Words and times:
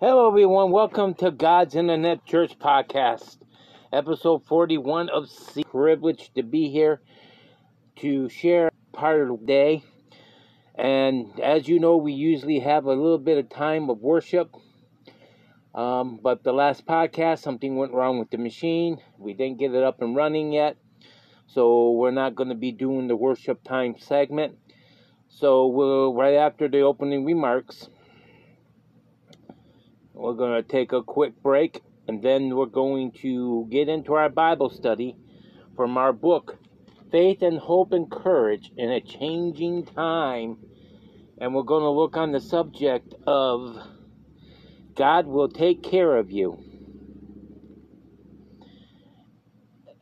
Hello, 0.00 0.28
everyone. 0.28 0.70
Welcome 0.70 1.14
to 1.14 1.32
God's 1.32 1.74
Internet 1.74 2.24
Church 2.24 2.56
Podcast, 2.56 3.38
episode 3.92 4.46
41 4.46 5.08
of 5.08 5.28
C. 5.28 5.64
Privileged 5.64 6.36
to 6.36 6.44
be 6.44 6.70
here 6.70 7.00
to 7.96 8.28
share 8.28 8.70
part 8.92 9.20
of 9.22 9.40
the 9.40 9.44
day. 9.44 9.82
And 10.76 11.40
as 11.40 11.66
you 11.66 11.80
know, 11.80 11.96
we 11.96 12.12
usually 12.12 12.60
have 12.60 12.84
a 12.84 12.92
little 12.92 13.18
bit 13.18 13.38
of 13.38 13.48
time 13.50 13.90
of 13.90 13.98
worship. 13.98 14.54
Um, 15.74 16.20
but 16.22 16.44
the 16.44 16.52
last 16.52 16.86
podcast, 16.86 17.40
something 17.40 17.74
went 17.74 17.92
wrong 17.92 18.20
with 18.20 18.30
the 18.30 18.38
machine. 18.38 18.98
We 19.18 19.34
didn't 19.34 19.58
get 19.58 19.74
it 19.74 19.82
up 19.82 20.00
and 20.00 20.14
running 20.14 20.52
yet. 20.52 20.76
So 21.48 21.90
we're 21.90 22.12
not 22.12 22.36
going 22.36 22.50
to 22.50 22.54
be 22.54 22.70
doing 22.70 23.08
the 23.08 23.16
worship 23.16 23.64
time 23.64 23.96
segment. 23.98 24.58
So 25.28 25.66
we'll, 25.66 26.14
right 26.14 26.34
after 26.34 26.68
the 26.68 26.82
opening 26.82 27.24
remarks, 27.24 27.88
we're 30.18 30.34
going 30.34 30.60
to 30.60 30.68
take 30.68 30.92
a 30.92 31.02
quick 31.02 31.40
break 31.42 31.80
and 32.08 32.20
then 32.22 32.56
we're 32.56 32.66
going 32.66 33.12
to 33.12 33.68
get 33.70 33.88
into 33.88 34.14
our 34.14 34.28
Bible 34.28 34.68
study 34.68 35.16
from 35.76 35.96
our 35.96 36.12
book, 36.12 36.58
Faith 37.12 37.40
and 37.40 37.58
Hope 37.58 37.92
and 37.92 38.10
Courage 38.10 38.72
in 38.76 38.90
a 38.90 39.00
Changing 39.00 39.86
Time. 39.86 40.58
And 41.40 41.54
we're 41.54 41.62
going 41.62 41.84
to 41.84 41.90
look 41.90 42.16
on 42.16 42.32
the 42.32 42.40
subject 42.40 43.14
of 43.28 43.76
God 44.96 45.28
will 45.28 45.48
take 45.48 45.84
care 45.84 46.16
of 46.16 46.32
you. 46.32 46.64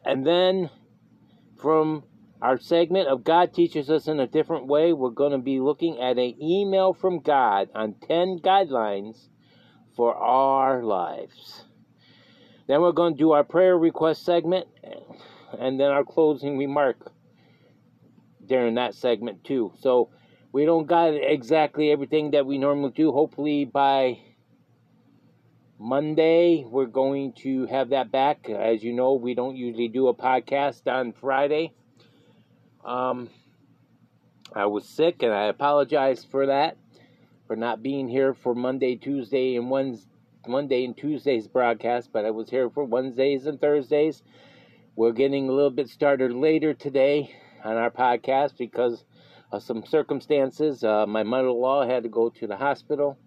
And 0.02 0.26
then 0.26 0.70
from 1.60 2.04
our 2.40 2.58
segment 2.58 3.08
of 3.08 3.22
God 3.22 3.52
teaches 3.52 3.90
us 3.90 4.08
in 4.08 4.18
a 4.18 4.26
different 4.26 4.66
way, 4.66 4.94
we're 4.94 5.10
going 5.10 5.32
to 5.32 5.38
be 5.38 5.60
looking 5.60 6.00
at 6.00 6.16
an 6.16 6.40
email 6.40 6.94
from 6.94 7.20
God 7.20 7.68
on 7.74 7.96
10 8.08 8.38
guidelines 8.38 9.28
for 9.96 10.14
our 10.14 10.82
lives. 10.82 11.64
Then 12.68 12.82
we're 12.82 12.92
going 12.92 13.14
to 13.14 13.18
do 13.18 13.32
our 13.32 13.44
prayer 13.44 13.76
request 13.76 14.24
segment 14.24 14.68
and 15.58 15.80
then 15.80 15.90
our 15.90 16.04
closing 16.04 16.58
remark 16.58 17.10
during 18.44 18.74
that 18.74 18.94
segment 18.94 19.42
too. 19.42 19.72
So 19.80 20.10
we 20.52 20.66
don't 20.66 20.86
got 20.86 21.14
exactly 21.14 21.90
everything 21.90 22.32
that 22.32 22.44
we 22.44 22.58
normally 22.58 22.92
do. 22.92 23.10
Hopefully 23.10 23.64
by 23.64 24.18
Monday 25.78 26.64
we're 26.68 26.86
going 26.86 27.32
to 27.44 27.66
have 27.66 27.90
that 27.90 28.12
back. 28.12 28.50
As 28.50 28.82
you 28.82 28.92
know, 28.92 29.14
we 29.14 29.34
don't 29.34 29.56
usually 29.56 29.88
do 29.88 30.08
a 30.08 30.14
podcast 30.14 30.86
on 30.92 31.12
Friday. 31.12 31.72
Um, 32.84 33.30
I 34.54 34.66
was 34.66 34.88
sick 34.88 35.22
and 35.22 35.32
I 35.32 35.44
apologize 35.46 36.24
for 36.24 36.46
that 36.46 36.76
for 37.46 37.56
not 37.56 37.82
being 37.82 38.08
here 38.08 38.34
for 38.34 38.54
Monday, 38.54 38.96
Tuesday, 38.96 39.56
and 39.56 39.70
Wednesday, 39.70 40.10
Monday 40.46 40.84
and 40.84 40.96
Tuesday's 40.96 41.48
broadcast, 41.48 42.10
but 42.12 42.24
I 42.24 42.30
was 42.30 42.48
here 42.48 42.70
for 42.70 42.84
Wednesdays 42.84 43.46
and 43.46 43.60
Thursdays. 43.60 44.22
We're 44.94 45.12
getting 45.12 45.48
a 45.48 45.52
little 45.52 45.70
bit 45.70 45.88
started 45.88 46.32
later 46.32 46.72
today 46.72 47.34
on 47.64 47.76
our 47.76 47.90
podcast 47.90 48.56
because 48.56 49.04
of 49.52 49.62
some 49.62 49.84
circumstances. 49.84 50.84
Uh, 50.84 51.06
my 51.06 51.22
mother-in-law 51.22 51.86
had 51.86 52.04
to 52.04 52.08
go 52.08 52.30
to 52.30 52.46
the 52.46 52.56
hospital 52.56 53.18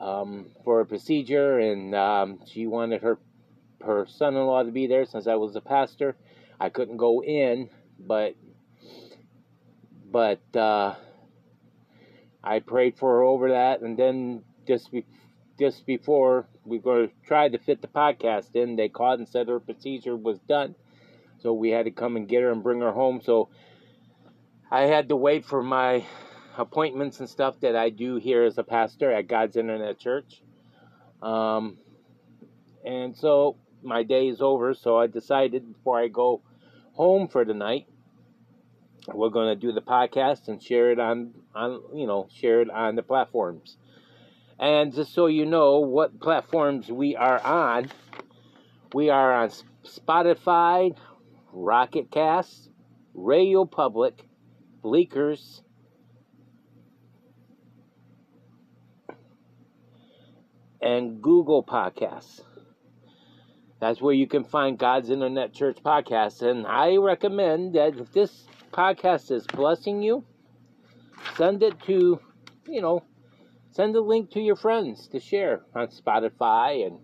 um, 0.00 0.50
for 0.64 0.80
a 0.80 0.86
procedure, 0.86 1.58
and 1.58 1.94
um, 1.94 2.40
she 2.46 2.66
wanted 2.66 3.02
her 3.02 3.18
her 3.84 4.06
son-in-law 4.08 4.62
to 4.62 4.72
be 4.72 4.86
there 4.86 5.04
since 5.04 5.26
I 5.26 5.34
was 5.34 5.56
a 5.56 5.60
pastor. 5.60 6.16
I 6.58 6.70
couldn't 6.70 6.96
go 6.96 7.22
in, 7.22 7.68
but 7.98 8.34
but 10.10 10.40
uh, 10.56 10.94
I 12.44 12.60
prayed 12.60 12.98
for 12.98 13.16
her 13.16 13.22
over 13.22 13.50
that, 13.50 13.80
and 13.80 13.98
then 13.98 14.42
just 14.68 14.92
be, 14.92 15.06
just 15.58 15.86
before 15.86 16.46
we 16.64 16.78
were 16.78 17.08
trying 17.26 17.52
to 17.52 17.58
fit 17.58 17.80
the 17.80 17.88
podcast 17.88 18.54
in, 18.54 18.76
they 18.76 18.88
called 18.88 19.18
and 19.18 19.28
said 19.28 19.48
her 19.48 19.60
procedure 19.60 20.14
was 20.14 20.38
done, 20.40 20.74
so 21.40 21.54
we 21.54 21.70
had 21.70 21.86
to 21.86 21.90
come 21.90 22.16
and 22.16 22.28
get 22.28 22.42
her 22.42 22.52
and 22.52 22.62
bring 22.62 22.80
her 22.80 22.92
home. 22.92 23.20
So 23.24 23.48
I 24.70 24.82
had 24.82 25.08
to 25.08 25.16
wait 25.16 25.46
for 25.46 25.62
my 25.62 26.04
appointments 26.58 27.20
and 27.20 27.28
stuff 27.28 27.58
that 27.60 27.76
I 27.76 27.90
do 27.90 28.16
here 28.16 28.44
as 28.44 28.58
a 28.58 28.62
pastor 28.62 29.10
at 29.10 29.26
God's 29.26 29.56
Internet 29.56 29.98
Church. 29.98 30.42
Um, 31.22 31.78
and 32.84 33.16
so 33.16 33.56
my 33.82 34.02
day 34.02 34.28
is 34.28 34.42
over, 34.42 34.74
so 34.74 34.98
I 34.98 35.06
decided 35.06 35.72
before 35.72 35.98
I 35.98 36.08
go 36.08 36.42
home 36.92 37.28
for 37.28 37.44
the 37.44 37.54
night 37.54 37.86
we're 39.12 39.28
going 39.28 39.48
to 39.48 39.60
do 39.60 39.72
the 39.72 39.82
podcast 39.82 40.48
and 40.48 40.62
share 40.62 40.90
it 40.90 40.98
on 40.98 41.34
on 41.54 41.80
you 41.94 42.06
know 42.06 42.28
share 42.32 42.62
it 42.62 42.70
on 42.70 42.96
the 42.96 43.02
platforms. 43.02 43.76
And 44.58 44.94
just 44.94 45.12
so 45.12 45.26
you 45.26 45.46
know 45.46 45.80
what 45.80 46.20
platforms 46.20 46.90
we 46.90 47.16
are 47.16 47.40
on 47.40 47.90
we 48.94 49.10
are 49.10 49.32
on 49.32 49.50
spotify 49.84 50.96
Pocket 51.52 52.10
Cast 52.10 52.70
radio 53.12 53.64
public 53.64 54.24
Breakers 54.82 55.62
and 60.80 61.20
google 61.20 61.64
podcasts. 61.64 62.40
That's 63.80 64.00
where 64.00 64.14
you 64.14 64.26
can 64.26 64.44
find 64.44 64.78
god's 64.78 65.10
internet 65.10 65.52
church 65.52 65.78
podcast 65.84 66.42
and 66.42 66.66
i 66.66 66.96
recommend 66.96 67.74
that 67.74 67.98
if 67.98 68.12
this 68.12 68.46
podcast 68.74 69.30
is 69.30 69.46
blessing 69.46 70.02
you, 70.02 70.24
send 71.36 71.62
it 71.62 71.80
to, 71.86 72.18
you 72.66 72.82
know, 72.82 73.04
send 73.70 73.94
a 73.94 74.00
link 74.00 74.32
to 74.32 74.40
your 74.40 74.56
friends 74.56 75.06
to 75.08 75.20
share 75.20 75.62
on 75.74 75.88
Spotify 75.88 76.84
and 76.86 76.98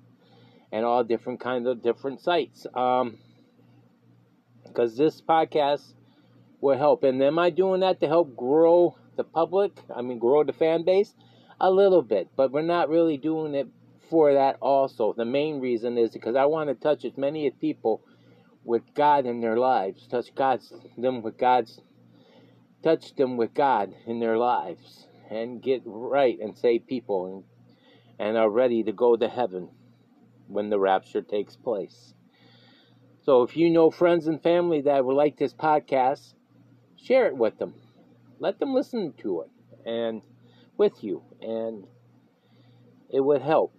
and 0.72 0.84
all 0.84 1.04
different 1.04 1.41
kinds 1.41 1.69
of 1.69 1.82
different 1.82 2.20
sites. 2.20 2.66
Um, 2.75 3.19
because 4.64 4.97
this 4.97 5.20
podcast 5.20 5.94
will 6.60 6.78
help. 6.78 7.03
And 7.04 7.22
am 7.22 7.38
I 7.38 7.50
doing 7.50 7.81
that 7.81 8.00
to 8.00 8.06
help 8.06 8.37
grow 8.37 8.97
the 9.16 9.25
public? 9.25 9.72
I 9.94 10.02
mean, 10.02 10.19
grow 10.19 10.44
the 10.44 10.52
fan 10.52 10.84
base 10.84 11.14
a 11.60 11.70
little 11.70 12.02
bit, 12.02 12.28
but 12.37 12.52
we're 12.52 12.62
not 12.62 12.88
really 12.88 13.16
doing 13.16 13.54
it 13.54 13.69
for 14.08 14.34
that. 14.34 14.56
Also, 14.60 15.12
the 15.12 15.25
main 15.25 15.60
reason 15.60 15.98
is 15.98 16.10
because 16.10 16.37
I 16.37 16.47
want 16.47 16.69
to 16.69 16.75
touch 16.75 17.04
as 17.04 17.16
many 17.16 17.50
people 17.50 18.02
with 18.65 18.82
God 18.94 19.26
in 19.26 19.41
their 19.41 19.56
lives. 19.56 20.06
Touch 20.06 20.34
God's 20.34 20.72
them 20.97 21.22
with 21.22 21.38
God's 21.38 21.81
touch 22.82 23.15
them 23.15 23.37
with 23.37 23.53
God 23.54 23.94
in 24.06 24.21
their 24.21 24.38
lives 24.38 25.06
and 25.31 25.62
get 25.62 25.82
right 25.84 26.38
and 26.41 26.56
save 26.56 26.87
people 26.87 27.26
and, 27.26 27.44
and 28.19 28.37
are 28.37 28.50
ready 28.50 28.82
to 28.82 28.93
go 28.93 29.16
to 29.16 29.28
heaven 29.28 29.69
when 30.49 30.70
the 30.70 30.78
rapture 30.78 31.22
takes 31.22 31.56
place. 31.56 32.15
So 33.22 33.43
if 33.43 33.56
you 33.56 33.70
know 33.70 33.91
friends 33.91 34.26
and 34.26 34.43
family 34.43 34.82
that 34.82 35.04
would 35.04 35.15
like 35.15 35.37
this 35.37 35.54
podcast, 35.54 36.34
share 36.97 37.26
it 37.26 37.37
with 37.37 37.59
them. 37.59 37.75
Let 38.38 38.59
them 38.59 38.75
listen 38.75 39.12
to 39.19 39.43
it 39.43 39.50
and 39.87 40.22
with 40.76 41.04
you 41.04 41.22
and 41.43 41.87
it 43.10 43.20
would 43.20 43.43
help 43.43 43.75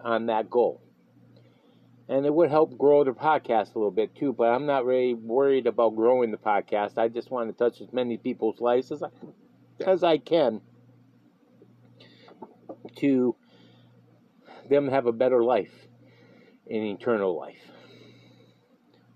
on 0.00 0.26
that 0.26 0.48
goal 0.48 0.83
and 2.08 2.26
it 2.26 2.34
would 2.34 2.50
help 2.50 2.76
grow 2.76 3.04
the 3.04 3.12
podcast 3.12 3.74
a 3.74 3.78
little 3.78 3.90
bit 3.90 4.14
too. 4.14 4.32
But 4.32 4.52
I'm 4.52 4.66
not 4.66 4.84
really 4.84 5.14
worried 5.14 5.66
about 5.66 5.96
growing 5.96 6.30
the 6.30 6.36
podcast. 6.36 6.98
I 6.98 7.08
just 7.08 7.30
want 7.30 7.48
to 7.50 7.56
touch 7.56 7.80
as 7.80 7.92
many 7.92 8.16
people's 8.16 8.60
lives 8.60 8.92
as 8.92 9.02
I 9.02 9.08
as 9.86 10.04
I 10.04 10.18
can 10.18 10.60
to 12.96 13.34
them 14.68 14.88
have 14.88 15.06
a 15.06 15.12
better 15.12 15.42
life, 15.42 15.72
an 16.68 16.82
eternal 16.82 17.36
life. 17.36 17.70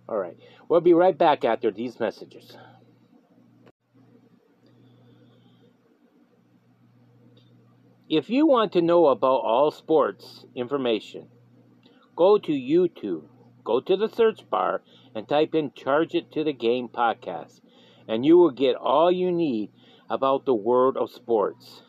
All 0.08 0.16
right, 0.16 0.36
we'll 0.68 0.80
be 0.80 0.94
right 0.94 1.16
back 1.16 1.44
after 1.44 1.70
these 1.70 2.00
messages. 2.00 2.56
If 8.08 8.30
you 8.30 8.46
want 8.46 8.72
to 8.72 8.80
know 8.80 9.08
about 9.08 9.42
all 9.42 9.70
sports 9.70 10.46
information 10.54 11.28
go 12.18 12.36
to 12.36 12.50
YouTube, 12.50 13.22
go 13.62 13.78
to 13.78 13.96
the 13.96 14.08
search 14.08 14.40
bar, 14.50 14.82
and 15.14 15.28
type 15.28 15.54
in 15.54 15.70
Charge 15.70 16.16
It 16.16 16.32
to 16.32 16.42
the 16.42 16.52
Game 16.52 16.88
podcast, 16.88 17.60
and 18.08 18.26
you 18.26 18.36
will 18.36 18.50
get 18.50 18.74
all 18.74 19.12
you 19.12 19.30
need 19.30 19.70
about 20.10 20.44
the 20.44 20.52
world 20.52 20.96
of 20.96 21.12
sports 21.12 21.82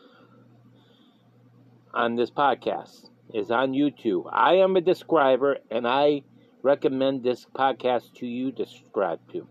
on 1.92 2.14
this 2.14 2.30
podcast 2.30 3.10
is 3.34 3.50
on 3.50 3.72
YouTube. 3.72 4.30
I 4.32 4.54
am 4.58 4.76
a 4.76 4.80
describer 4.80 5.58
and 5.68 5.84
I 5.84 6.22
recommend 6.62 7.24
this 7.24 7.44
podcast 7.52 8.14
to 8.18 8.26
you 8.26 8.52
to 8.52 8.66
subscribe 8.66 9.18
to. 9.32 9.48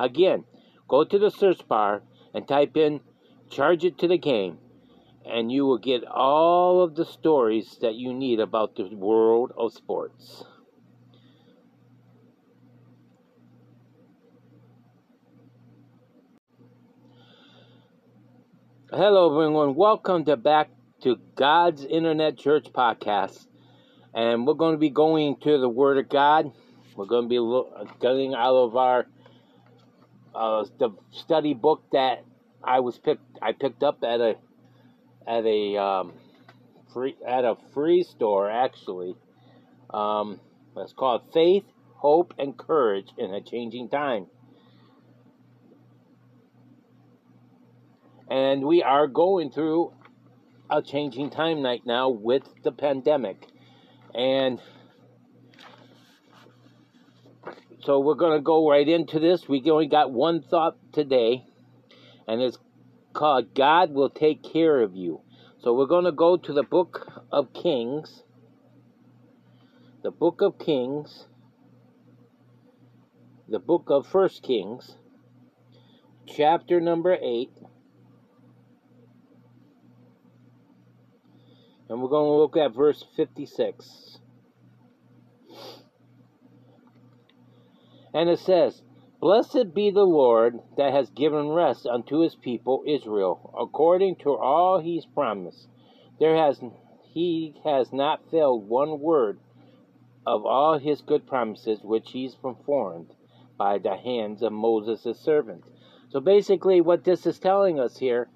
Again, 0.00 0.42
go 0.88 1.04
to 1.04 1.16
the 1.16 1.30
search 1.30 1.68
bar 1.68 2.02
and 2.34 2.48
type 2.48 2.76
in 2.76 3.02
Charge 3.50 3.84
It 3.84 3.98
to 3.98 4.08
the 4.08 4.18
Game 4.18 4.58
and 5.30 5.52
you 5.52 5.66
will 5.66 5.78
get 5.78 6.04
all 6.04 6.82
of 6.82 6.94
the 6.94 7.04
stories 7.04 7.76
that 7.82 7.94
you 7.94 8.14
need 8.14 8.40
about 8.40 8.76
the 8.76 8.88
world 8.94 9.52
of 9.56 9.72
sports. 9.72 10.44
Hello, 18.90 19.30
everyone. 19.30 19.74
Welcome 19.74 20.24
to 20.24 20.36
back 20.36 20.70
to 21.02 21.16
God's 21.34 21.84
Internet 21.84 22.38
Church 22.38 22.72
podcast. 22.72 23.46
And 24.14 24.46
we're 24.46 24.54
going 24.54 24.72
to 24.72 24.78
be 24.78 24.88
going 24.88 25.36
to 25.42 25.58
the 25.58 25.68
Word 25.68 25.98
of 25.98 26.08
God. 26.08 26.50
We're 26.96 27.04
going 27.04 27.28
to 27.28 27.64
be 27.84 27.98
getting 28.00 28.34
out 28.34 28.56
of 28.56 28.76
our 28.76 29.06
uh, 30.34 30.64
the 30.78 30.90
study 31.10 31.52
book 31.52 31.82
that 31.92 32.24
I 32.64 32.80
was 32.80 32.98
picked 32.98 33.38
I 33.42 33.52
picked 33.52 33.82
up 33.82 34.02
at 34.02 34.20
a 34.20 34.36
at 35.28 35.44
a 35.44 35.76
um, 35.76 36.14
free 36.92 37.14
at 37.26 37.44
a 37.44 37.56
free 37.74 38.02
store 38.02 38.50
actually. 38.50 39.14
Um, 39.90 40.40
it's 40.76 40.92
called 40.92 41.32
Faith, 41.32 41.64
Hope, 41.94 42.34
and 42.38 42.56
Courage 42.56 43.08
in 43.18 43.34
a 43.34 43.40
Changing 43.40 43.88
Time. 43.88 44.26
And 48.30 48.64
we 48.64 48.82
are 48.82 49.06
going 49.06 49.50
through 49.50 49.92
a 50.70 50.82
changing 50.82 51.30
time 51.30 51.62
right 51.62 51.80
now 51.86 52.10
with 52.10 52.42
the 52.62 52.72
pandemic. 52.72 53.46
And 54.14 54.60
so 57.80 58.00
we're 58.00 58.16
going 58.16 58.38
to 58.38 58.42
go 58.42 58.68
right 58.68 58.86
into 58.86 59.18
this. 59.18 59.48
We 59.48 59.62
only 59.70 59.86
got 59.86 60.12
one 60.12 60.42
thought 60.42 60.76
today, 60.92 61.46
and 62.26 62.42
it's 62.42 62.58
called 63.12 63.54
God 63.54 63.92
Will 63.92 64.10
Take 64.10 64.42
Care 64.42 64.80
of 64.80 64.94
You. 64.94 65.20
So 65.60 65.74
we're 65.74 65.86
going 65.86 66.04
to 66.04 66.12
go 66.12 66.36
to 66.36 66.52
the 66.52 66.62
book 66.62 67.10
of 67.32 67.52
Kings. 67.52 68.22
The 70.02 70.10
book 70.10 70.40
of 70.40 70.58
Kings. 70.58 71.26
The 73.48 73.58
book 73.58 73.86
of 73.88 74.06
First 74.06 74.42
Kings. 74.42 74.96
Chapter 76.26 76.80
number 76.80 77.16
8. 77.20 77.50
And 81.88 82.02
we're 82.02 82.08
going 82.08 82.26
to 82.26 82.36
look 82.36 82.56
at 82.56 82.74
verse 82.74 83.04
56. 83.16 84.18
And 88.12 88.28
it 88.28 88.38
says, 88.38 88.82
Blessed 89.20 89.74
be 89.74 89.90
the 89.90 90.06
Lord 90.06 90.60
that 90.76 90.92
has 90.92 91.10
given 91.10 91.48
rest 91.48 91.86
unto 91.86 92.20
his 92.20 92.36
people 92.36 92.84
Israel, 92.86 93.52
according 93.58 94.14
to 94.16 94.36
all 94.36 94.78
he's 94.78 95.06
promised. 95.06 95.68
There 96.20 96.36
has 96.36 96.60
he 97.02 97.60
has 97.64 97.92
not 97.92 98.30
failed 98.30 98.68
one 98.68 99.00
word 99.00 99.40
of 100.24 100.46
all 100.46 100.78
his 100.78 101.00
good 101.00 101.26
promises 101.26 101.82
which 101.82 102.12
he's 102.12 102.36
performed 102.36 103.12
by 103.56 103.78
the 103.78 103.96
hands 103.96 104.40
of 104.42 104.52
Moses 104.52 105.04
servant. 105.18 105.64
So 106.10 106.20
basically 106.20 106.80
what 106.80 107.02
this 107.02 107.26
is 107.26 107.40
telling 107.40 107.80
us 107.80 107.98
here, 107.98 108.28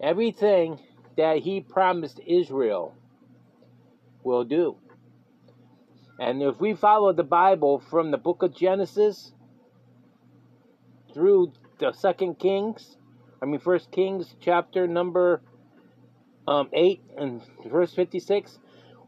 everything 0.00 0.80
that 1.16 1.38
he 1.38 1.60
promised 1.60 2.20
Israel 2.26 2.94
will 4.24 4.42
do. 4.42 4.76
And 6.18 6.42
if 6.42 6.58
we 6.60 6.74
follow 6.74 7.12
the 7.12 7.22
Bible 7.22 7.78
from 7.78 8.10
the 8.10 8.18
book 8.18 8.42
of 8.42 8.56
Genesis 8.56 9.32
through 11.16 11.50
the 11.78 11.92
second 11.92 12.38
Kings, 12.38 12.98
I 13.42 13.46
mean 13.46 13.58
first 13.58 13.90
Kings 13.90 14.34
chapter 14.38 14.86
number 14.86 15.40
um, 16.46 16.68
8 16.74 17.02
and 17.16 17.40
verse 17.64 17.94
56, 17.94 18.58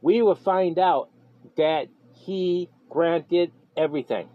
we 0.01 0.23
will 0.23 0.35
find 0.35 0.79
out 0.79 1.11
that 1.59 1.89
he 2.15 2.71
granted 2.89 3.53
everything 3.77 4.31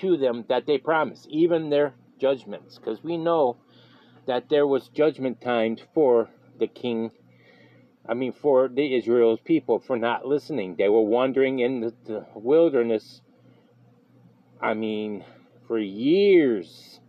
to 0.00 0.16
them 0.16 0.46
that 0.48 0.66
they 0.66 0.78
promised, 0.78 1.28
even 1.28 1.68
their 1.68 1.92
judgments, 2.18 2.78
because 2.78 3.04
we 3.04 3.18
know 3.18 3.58
that 4.26 4.48
there 4.48 4.66
was 4.66 4.88
judgment 4.88 5.42
times 5.42 5.82
for 5.92 6.30
the 6.58 6.66
king 6.66 7.10
I 8.08 8.14
mean 8.14 8.32
for 8.32 8.68
the 8.68 8.96
Israel's 8.96 9.40
people 9.40 9.78
for 9.78 9.98
not 9.98 10.26
listening. 10.26 10.76
They 10.76 10.88
were 10.88 11.02
wandering 11.02 11.58
in 11.58 11.80
the, 11.80 11.94
the 12.06 12.26
wilderness 12.34 13.20
I 14.62 14.74
mean 14.74 15.24
for 15.66 15.78
years 15.78 17.00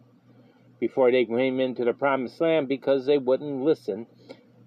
before 0.79 1.11
they 1.11 1.25
came 1.25 1.59
into 1.59 1.85
the 1.85 1.93
promised 1.93 2.39
land 2.41 2.67
because 2.67 3.05
they 3.05 3.17
wouldn't 3.17 3.63
listen 3.63 4.07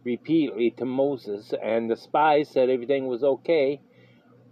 repeatedly 0.04 0.70
to 0.72 0.84
Moses 0.84 1.52
and 1.62 1.90
the 1.90 1.96
spies 1.96 2.50
said 2.50 2.69
everything 2.69 3.06
was 3.06 3.25
okay 3.25 3.81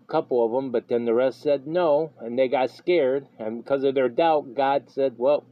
a 0.03 0.11
couple 0.11 0.45
of 0.45 0.53
them 0.53 0.71
but 0.71 0.89
then 0.89 1.05
the 1.05 1.15
rest 1.15 1.43
said 1.43 1.67
no 1.67 2.13
and 2.21 2.39
they 2.39 2.49
got 2.49 2.71
scared 2.71 3.27
and 3.39 3.63
because 3.63 3.85
of 3.85 3.95
their 3.95 4.09
doubt 4.09 4.55
God 4.55 4.91
said 4.91 5.15
well 5.19 5.45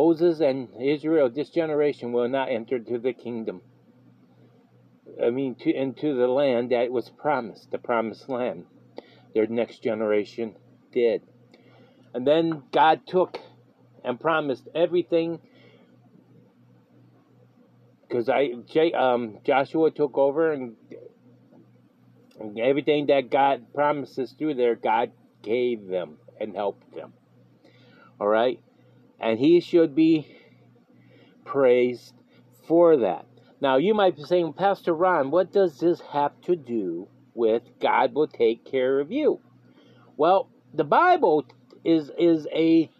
Moses 0.00 0.40
and 0.40 0.70
Israel, 0.80 1.28
this 1.28 1.50
generation, 1.50 2.10
will 2.10 2.30
not 2.30 2.48
enter 2.48 2.78
to 2.78 2.98
the 2.98 3.12
kingdom. 3.12 3.60
I 5.22 5.28
mean, 5.28 5.56
to, 5.56 5.70
into 5.70 6.14
the 6.14 6.26
land 6.26 6.70
that 6.70 6.90
was 6.90 7.10
promised, 7.10 7.70
the 7.70 7.76
promised 7.76 8.26
land. 8.26 8.64
Their 9.34 9.46
next 9.46 9.82
generation 9.82 10.56
did. 10.90 11.20
And 12.14 12.26
then 12.26 12.62
God 12.72 13.06
took 13.06 13.38
and 14.04 14.18
promised 14.18 14.68
everything 14.74 15.40
because 18.10 18.28
I 18.28 18.50
um, 18.96 19.38
Joshua 19.44 19.90
took 19.92 20.18
over 20.18 20.52
and, 20.52 20.76
and 22.40 22.58
everything 22.58 23.06
that 23.06 23.30
God 23.30 23.72
promises 23.72 24.34
through 24.36 24.54
there, 24.54 24.74
God 24.74 25.12
gave 25.42 25.86
them 25.86 26.18
and 26.40 26.54
helped 26.54 26.92
them. 26.94 27.12
All 28.20 28.26
right, 28.26 28.60
and 29.20 29.38
he 29.38 29.60
should 29.60 29.94
be 29.94 30.26
praised 31.44 32.12
for 32.66 32.98
that. 32.98 33.26
Now, 33.60 33.76
you 33.76 33.94
might 33.94 34.16
be 34.16 34.24
saying, 34.24 34.54
Pastor 34.54 34.94
Ron, 34.94 35.30
what 35.30 35.52
does 35.52 35.78
this 35.78 36.00
have 36.12 36.32
to 36.42 36.56
do 36.56 37.08
with 37.34 37.62
God 37.80 38.14
will 38.14 38.26
take 38.26 38.64
care 38.64 39.00
of 39.00 39.12
you? 39.12 39.40
Well, 40.16 40.48
the 40.72 40.84
Bible 40.84 41.44
is 41.84 42.10
is 42.18 42.46
a 42.52 42.90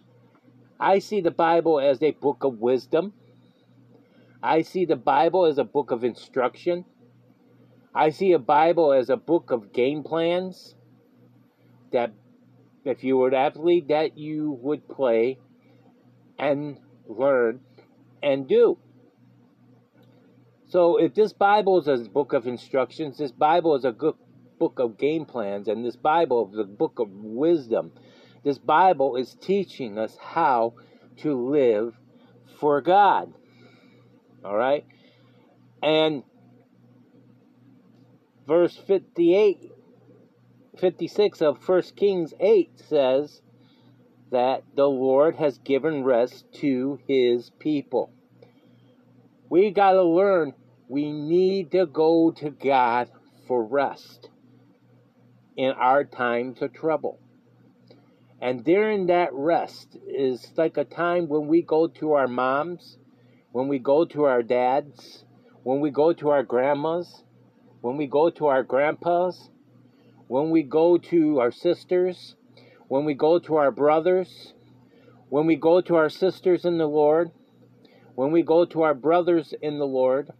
I 0.78 0.98
see 0.98 1.20
the 1.20 1.30
Bible 1.30 1.80
as 1.80 2.02
a 2.02 2.12
book 2.12 2.44
of 2.44 2.58
wisdom. 2.58 3.12
I 4.42 4.62
see 4.62 4.86
the 4.86 4.96
Bible 4.96 5.44
as 5.44 5.58
a 5.58 5.64
book 5.64 5.90
of 5.90 6.02
instruction. 6.02 6.86
I 7.94 8.10
see 8.10 8.32
a 8.32 8.38
Bible 8.38 8.92
as 8.92 9.10
a 9.10 9.16
book 9.16 9.50
of 9.50 9.72
game 9.72 10.02
plans 10.02 10.74
that 11.92 12.12
if 12.84 13.04
you 13.04 13.18
were 13.18 13.28
an 13.28 13.34
athlete 13.34 13.88
that 13.88 14.16
you 14.16 14.58
would 14.62 14.88
play 14.88 15.38
and 16.38 16.78
learn 17.06 17.60
and 18.22 18.48
do. 18.48 18.78
So 20.68 20.98
if 20.98 21.14
this 21.14 21.32
Bible 21.32 21.80
is 21.80 21.88
a 21.88 22.08
book 22.08 22.32
of 22.32 22.46
instructions, 22.46 23.18
this 23.18 23.32
Bible 23.32 23.74
is 23.74 23.84
a 23.84 23.92
good 23.92 24.14
book 24.58 24.78
of 24.78 24.96
game 24.96 25.24
plans, 25.24 25.66
and 25.66 25.84
this 25.84 25.96
Bible 25.96 26.48
is 26.52 26.58
a 26.58 26.64
book 26.64 27.00
of 27.00 27.08
wisdom. 27.10 27.92
This 28.42 28.58
Bible 28.58 29.16
is 29.16 29.34
teaching 29.34 29.98
us 29.98 30.16
how 30.20 30.74
to 31.18 31.50
live 31.50 31.94
for 32.58 32.80
God. 32.80 33.32
All 34.44 34.56
right? 34.56 34.86
And 35.82 36.22
verse 38.46 38.76
58 38.86 39.72
56 40.78 41.42
of 41.42 41.68
1 41.68 41.82
Kings 41.94 42.32
8 42.40 42.80
says 42.88 43.42
that 44.30 44.62
the 44.74 44.88
Lord 44.88 45.36
has 45.36 45.58
given 45.58 46.04
rest 46.04 46.44
to 46.54 46.98
his 47.06 47.50
people. 47.58 48.12
We 49.50 49.70
got 49.72 49.92
to 49.92 50.02
learn 50.02 50.54
we 50.88 51.12
need 51.12 51.72
to 51.72 51.86
go 51.86 52.32
to 52.38 52.50
God 52.50 53.10
for 53.46 53.62
rest 53.62 54.28
in 55.56 55.72
our 55.72 56.04
times 56.04 56.62
of 56.62 56.72
trouble. 56.72 57.20
And 58.40 58.64
during 58.64 59.06
that 59.06 59.32
rest 59.32 59.96
is 60.06 60.52
like 60.56 60.76
a 60.76 60.84
time 60.84 61.28
when 61.28 61.46
we 61.46 61.62
go 61.62 61.88
to 61.88 62.14
our 62.14 62.26
moms, 62.26 62.96
when 63.52 63.68
we 63.68 63.78
go 63.78 64.04
to 64.06 64.24
our 64.24 64.42
dads, 64.42 65.24
when 65.62 65.80
we 65.80 65.90
go 65.90 66.12
to 66.14 66.30
our 66.30 66.42
grandmas, 66.42 67.22
when 67.82 67.96
we 67.96 68.06
go 68.06 68.30
to 68.30 68.46
our 68.46 68.62
grandpas, 68.62 69.50
when 70.26 70.50
we 70.50 70.62
go 70.62 70.96
to 70.96 71.40
our 71.40 71.50
sisters, 71.50 72.34
when 72.88 73.04
we 73.04 73.14
go 73.14 73.38
to 73.38 73.56
our 73.56 73.70
brothers, 73.70 74.54
when 75.28 75.46
we 75.46 75.56
go 75.56 75.80
to 75.80 75.96
our 75.96 76.08
sisters 76.08 76.64
in 76.64 76.78
the 76.78 76.88
Lord, 76.88 77.30
when 78.14 78.32
we 78.32 78.42
go 78.42 78.64
to 78.64 78.82
our 78.82 78.94
brothers 78.94 79.54
in 79.60 79.78
the 79.78 79.86
Lord, 79.86 80.30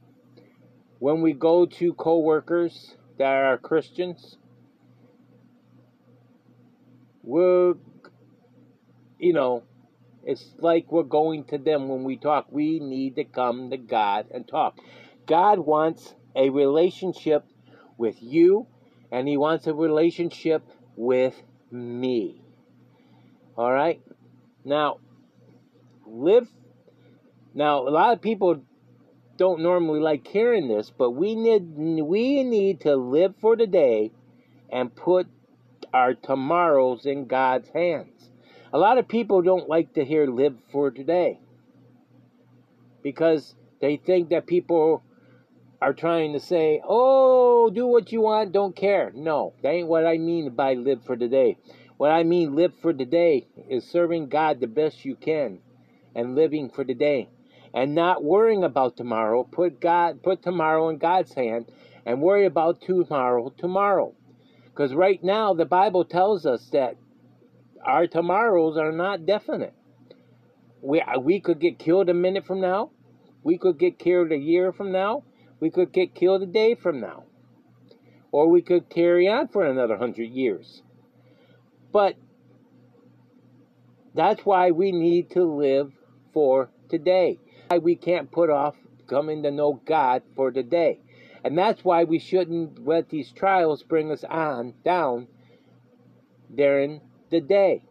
when 0.99 1.23
we 1.23 1.33
go 1.33 1.67
to 1.67 1.95
co 1.95 2.19
workers 2.19 2.97
that 3.19 3.33
are 3.33 3.59
Christians, 3.59 4.37
we're, 7.23 7.75
you 9.21 9.33
know, 9.33 9.63
it's 10.25 10.45
like 10.59 10.91
we're 10.91 11.03
going 11.03 11.45
to 11.45 11.59
them 11.59 11.89
when 11.89 12.05
we 12.05 12.17
talk. 12.17 12.47
We 12.51 12.81
need 12.81 13.17
to 13.17 13.25
come 13.25 13.71
to 13.71 13.77
God 13.77 14.27
and 14.33 14.47
talk. 14.47 14.79
God 15.27 15.59
wants 15.59 16.15
a 16.35 16.51
relationship 16.51 17.45
with 17.97 18.23
you, 18.23 18.67
and 19.13 19.29
He 19.29 19.37
wants 19.37 19.67
a 19.67 19.75
relationship 19.75 20.67
with 20.97 21.41
me. 21.71 22.41
All 23.57 23.73
right? 23.73 24.01
Now, 24.65 24.99
live. 26.07 26.49
Now, 27.55 27.87
a 27.87 27.91
lot 27.91 28.13
of 28.13 28.23
people 28.23 28.63
don't 29.37 29.61
normally 29.61 30.01
like 30.01 30.27
hearing 30.27 30.69
this, 30.69 30.91
but 30.91 31.11
we 31.11 31.35
need 31.35 31.63
we 31.75 32.43
need 32.45 32.81
to 32.83 32.97
live 32.97 33.35
for 33.41 33.57
today 33.57 34.13
and 34.71 34.95
put 34.95 35.27
our 35.93 36.15
tomorrows 36.15 37.07
in 37.07 37.27
God's 37.27 37.69
hands. 37.71 38.30
A 38.73 38.79
lot 38.79 38.99
of 38.99 39.09
people 39.09 39.43
don't 39.43 39.69
like 39.69 39.95
to 39.95 40.05
hear 40.05 40.27
live 40.27 40.55
for 40.71 40.93
today 40.93 41.41
because 43.03 43.57
they 43.81 43.97
think 43.97 44.29
that 44.29 44.47
people 44.47 45.03
are 45.83 45.93
trying 45.93 46.35
to 46.35 46.41
say, 46.41 46.81
oh, 46.85 47.71
do 47.71 47.89
what 47.89 48.13
you 48.13 48.21
want, 48.21 48.53
don't 48.53 48.77
care. 48.77 49.11
No, 49.13 49.55
that 49.63 49.71
ain't 49.71 49.89
what 49.89 50.07
I 50.07 50.19
mean 50.19 50.51
by 50.51 50.75
live 50.75 51.03
for 51.05 51.17
today. 51.17 51.57
What 51.97 52.13
I 52.13 52.23
mean, 52.23 52.55
live 52.55 52.73
for 52.81 52.93
today, 52.93 53.49
is 53.69 53.85
serving 53.85 54.29
God 54.29 54.61
the 54.61 54.69
best 54.69 55.05
you 55.05 55.17
can 55.17 55.59
and 56.15 56.37
living 56.37 56.71
for 56.71 56.85
today 56.85 57.29
and 57.75 57.95
not 57.95 58.23
worrying 58.23 58.63
about 58.63 58.97
tomorrow. 58.97 59.43
Put 59.43 59.81
God, 59.81 60.23
put 60.23 60.43
tomorrow 60.43 60.91
in 60.91 60.99
God's 60.99 61.35
hand 61.35 61.67
and 62.07 62.23
worry 62.23 62.47
about 62.47 62.81
tomorrow 62.83 63.53
tomorrow. 63.59 64.15
Because 64.67 64.95
right 64.95 65.23
now, 65.25 65.55
the 65.55 65.65
Bible 65.65 66.05
tells 66.05 66.47
us 66.47 66.69
that 66.71 66.97
our 67.85 68.07
tomorrows 68.07 68.77
are 68.77 68.93
not 68.93 69.27
definite. 69.27 69.75
We, 70.83 71.01
uh, 71.01 71.19
we 71.19 71.41
could 71.41 71.61
get 71.61 71.79
killed 71.79 72.09
a 72.09 72.15
minute 72.15 72.47
from 72.47 72.61
now. 72.61 72.91
We 73.43 73.59
could 73.59 73.79
get 73.79 73.99
killed 73.99 74.33
a 74.33 74.37
year 74.37 74.73
from 74.73 74.93
now. 74.93 75.25
We 75.61 75.71
could 75.71 75.93
get 75.93 76.15
killed 76.15 76.43
a 76.43 76.47
day 76.47 76.75
from 76.75 77.01
now. 77.01 77.25
Or 78.33 78.49
we 78.49 78.63
could 78.63 78.89
carry 78.89 79.29
on 79.29 79.49
for 79.49 79.65
another 79.65 79.97
hundred 79.97 80.31
years. 80.31 80.83
But 81.93 82.17
that's 84.15 84.45
why 84.45 84.71
we 84.71 84.93
need 84.93 85.31
to 85.31 85.45
live 85.45 85.93
for 86.33 86.71
today. 86.89 87.39
Why 87.69 87.79
We 87.79 87.97
can't 87.97 88.31
put 88.31 88.51
off 88.51 88.77
coming 89.09 89.43
to 89.43 89.51
know 89.51 89.81
God 89.85 90.23
for 90.37 90.51
today. 90.51 91.01
And 91.45 91.57
that's 91.57 91.83
why 91.85 92.05
we 92.05 92.19
shouldn't 92.19 92.87
let 92.87 93.09
these 93.09 93.33
trials 93.33 93.83
bring 93.83 94.13
us 94.13 94.25
on 94.25 94.75
down 94.85 95.27
during 96.55 97.01
the 97.31 97.41
day. 97.41 97.83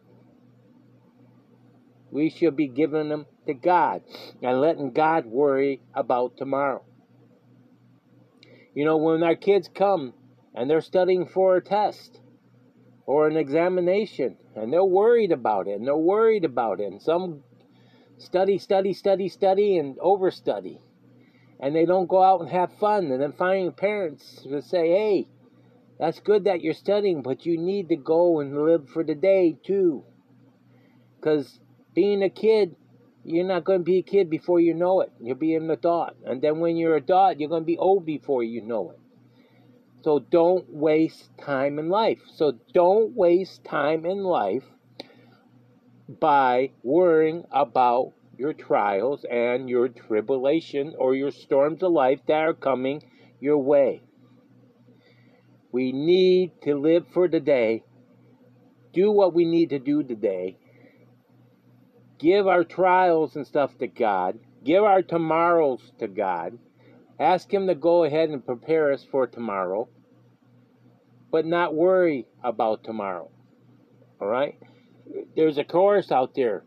We 2.11 2.29
should 2.29 2.55
be 2.55 2.67
giving 2.67 3.09
them 3.09 3.25
to 3.45 3.53
God 3.53 4.01
and 4.41 4.61
letting 4.61 4.91
God 4.91 5.25
worry 5.25 5.81
about 5.93 6.37
tomorrow. 6.37 6.83
You 8.73 8.85
know, 8.85 8.97
when 8.97 9.23
our 9.23 9.35
kids 9.35 9.69
come 9.73 10.13
and 10.55 10.69
they're 10.69 10.81
studying 10.81 11.27
for 11.27 11.57
a 11.57 11.63
test 11.63 12.19
or 13.05 13.27
an 13.27 13.37
examination 13.37 14.37
and 14.55 14.71
they're 14.71 14.83
worried 14.83 15.31
about 15.31 15.67
it 15.67 15.73
and 15.73 15.85
they're 15.85 15.95
worried 15.95 16.45
about 16.45 16.79
it, 16.79 16.91
and 16.91 17.01
some 17.01 17.43
study, 18.17 18.57
study, 18.57 18.93
study, 18.93 19.29
study, 19.29 19.77
and 19.77 19.97
overstudy. 19.97 20.79
And 21.59 21.75
they 21.75 21.85
don't 21.85 22.07
go 22.07 22.23
out 22.23 22.41
and 22.41 22.49
have 22.49 22.71
fun. 22.79 23.11
And 23.11 23.21
then 23.21 23.33
finding 23.33 23.71
parents 23.71 24.43
to 24.43 24.61
say, 24.61 24.89
hey, 24.89 25.27
that's 25.99 26.19
good 26.21 26.45
that 26.45 26.61
you're 26.61 26.73
studying, 26.73 27.21
but 27.21 27.45
you 27.45 27.57
need 27.57 27.89
to 27.89 27.97
go 27.97 28.39
and 28.39 28.63
live 28.63 28.89
for 28.89 29.03
the 29.03 29.15
day 29.15 29.57
too. 29.65 30.05
Because 31.19 31.59
being 31.93 32.23
a 32.23 32.29
kid, 32.29 32.75
you're 33.25 33.45
not 33.45 33.65
going 33.65 33.79
to 33.79 33.83
be 33.83 33.97
a 33.97 34.03
kid 34.03 34.29
before 34.29 34.61
you 34.61 34.73
know 34.73 35.01
it. 35.01 35.11
You'll 35.21 35.35
be 35.35 35.55
an 35.55 35.69
adult. 35.69 36.15
And 36.25 36.41
then 36.41 36.59
when 36.59 36.77
you're 36.77 36.95
an 36.95 37.03
adult, 37.03 37.39
you're 37.39 37.49
going 37.49 37.63
to 37.63 37.67
be 37.67 37.77
old 37.77 38.05
before 38.05 38.43
you 38.43 38.61
know 38.61 38.91
it. 38.91 38.99
So 40.01 40.19
don't 40.19 40.69
waste 40.69 41.29
time 41.37 41.77
in 41.77 41.89
life. 41.89 42.21
So 42.33 42.53
don't 42.73 43.13
waste 43.15 43.65
time 43.65 44.05
in 44.05 44.23
life 44.23 44.63
by 46.07 46.71
worrying 46.81 47.43
about 47.51 48.13
your 48.37 48.53
trials 48.53 49.25
and 49.29 49.69
your 49.69 49.89
tribulation 49.89 50.95
or 50.97 51.13
your 51.13 51.31
storms 51.31 51.83
of 51.83 51.91
life 51.91 52.21
that 52.27 52.39
are 52.39 52.53
coming 52.53 53.03
your 53.41 53.57
way. 53.57 54.01
We 55.71 55.91
need 55.91 56.51
to 56.63 56.75
live 56.75 57.05
for 57.13 57.27
today, 57.27 57.83
do 58.93 59.11
what 59.11 59.33
we 59.33 59.45
need 59.45 59.69
to 59.69 59.79
do 59.79 60.03
today, 60.03 60.57
give 62.17 62.47
our 62.47 62.63
trials 62.63 63.35
and 63.35 63.45
stuff 63.45 63.77
to 63.77 63.87
God, 63.87 64.39
give 64.63 64.83
our 64.83 65.01
tomorrows 65.01 65.91
to 65.99 66.07
God, 66.07 66.57
ask 67.19 67.53
Him 67.53 67.67
to 67.67 67.75
go 67.75 68.03
ahead 68.03 68.29
and 68.29 68.45
prepare 68.45 68.91
us 68.91 69.05
for 69.11 69.27
tomorrow, 69.27 69.87
but 71.31 71.45
not 71.45 71.75
worry 71.75 72.25
about 72.43 72.83
tomorrow. 72.83 73.29
All 74.19 74.27
right? 74.27 74.55
there's 75.35 75.57
a 75.57 75.63
chorus 75.63 76.11
out 76.11 76.35
there. 76.35 76.63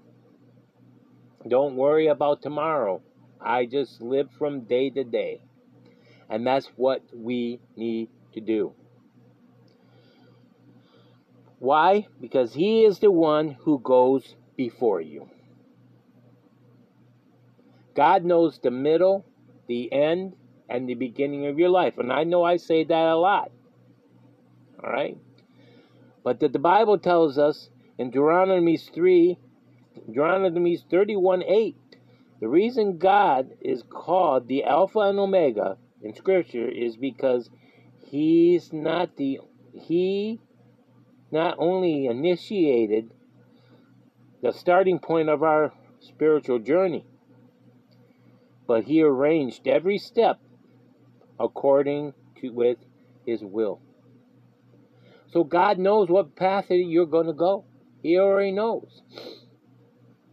Don't 1.49 1.77
worry 1.77 2.07
about 2.07 2.43
tomorrow. 2.43 3.03
I 3.41 3.67
just 3.67 4.01
live 4.01 4.29
from 4.39 4.63
day 4.63 4.91
to 4.91 5.05
day. 5.05 5.43
And 6.29 6.47
that's 6.47 6.67
what 6.77 7.03
we 7.15 7.61
need 7.77 8.09
to 8.35 8.41
do. 8.41 8.75
Why? 11.63 12.09
Because 12.21 12.53
He 12.55 12.85
is 12.85 12.99
the 12.99 13.13
one 13.13 13.57
who 13.61 13.79
goes 13.79 14.35
before 14.57 15.01
you. 15.01 15.31
God 17.95 18.25
knows 18.25 18.59
the 18.59 18.73
middle, 18.73 19.25
the 19.69 19.93
end, 19.93 20.35
and 20.69 20.89
the 20.89 20.95
beginning 20.95 21.47
of 21.47 21.61
your 21.61 21.69
life. 21.69 21.99
And 21.99 22.13
I 22.13 22.25
know 22.25 22.43
I 22.43 22.57
say 22.57 22.83
that 22.83 23.07
a 23.07 23.15
lot. 23.15 23.53
All 24.83 24.91
right? 24.91 25.17
But 26.25 26.41
that 26.41 26.53
the 26.53 26.59
Bible 26.59 26.99
tells 26.99 27.39
us 27.39 27.71
in 27.97 28.11
Deuteronomy 28.11 28.77
3, 28.77 29.39
Deuteronomy 30.09 30.77
31 30.91 31.45
8, 31.45 31.77
the 32.41 32.49
reason 32.49 32.99
God 32.99 33.53
is 33.61 33.85
called 33.89 34.49
the 34.49 34.65
Alpha 34.65 34.99
and 34.99 35.21
Omega 35.21 35.77
in 36.03 36.13
Scripture 36.17 36.67
is 36.67 36.97
because 36.97 37.51
He's 38.01 38.73
not 38.73 39.17
the 39.17 39.39
He 39.73 40.41
not 41.33 41.57
only 41.59 42.07
initiated 42.07 43.11
the 44.43 44.53
starting 44.53 44.99
point 44.99 45.29
of 45.29 45.43
our 45.43 45.73
spiritual 46.01 46.59
journey, 46.59 47.07
but 48.67 48.85
He 48.85 49.03
arranged 49.03 49.67
every 49.67 49.99
step 49.99 50.39
according 51.41 52.13
to 52.41 52.51
with 52.51 52.79
His 53.27 53.43
will. 53.43 53.81
So 55.33 55.45
God 55.45 55.79
knows 55.79 56.09
what 56.09 56.37
path 56.37 56.67
you're 56.69 57.07
going 57.07 57.27
to 57.27 57.33
go. 57.33 57.65
He 58.03 58.19
already 58.19 58.53
knows. 58.53 59.03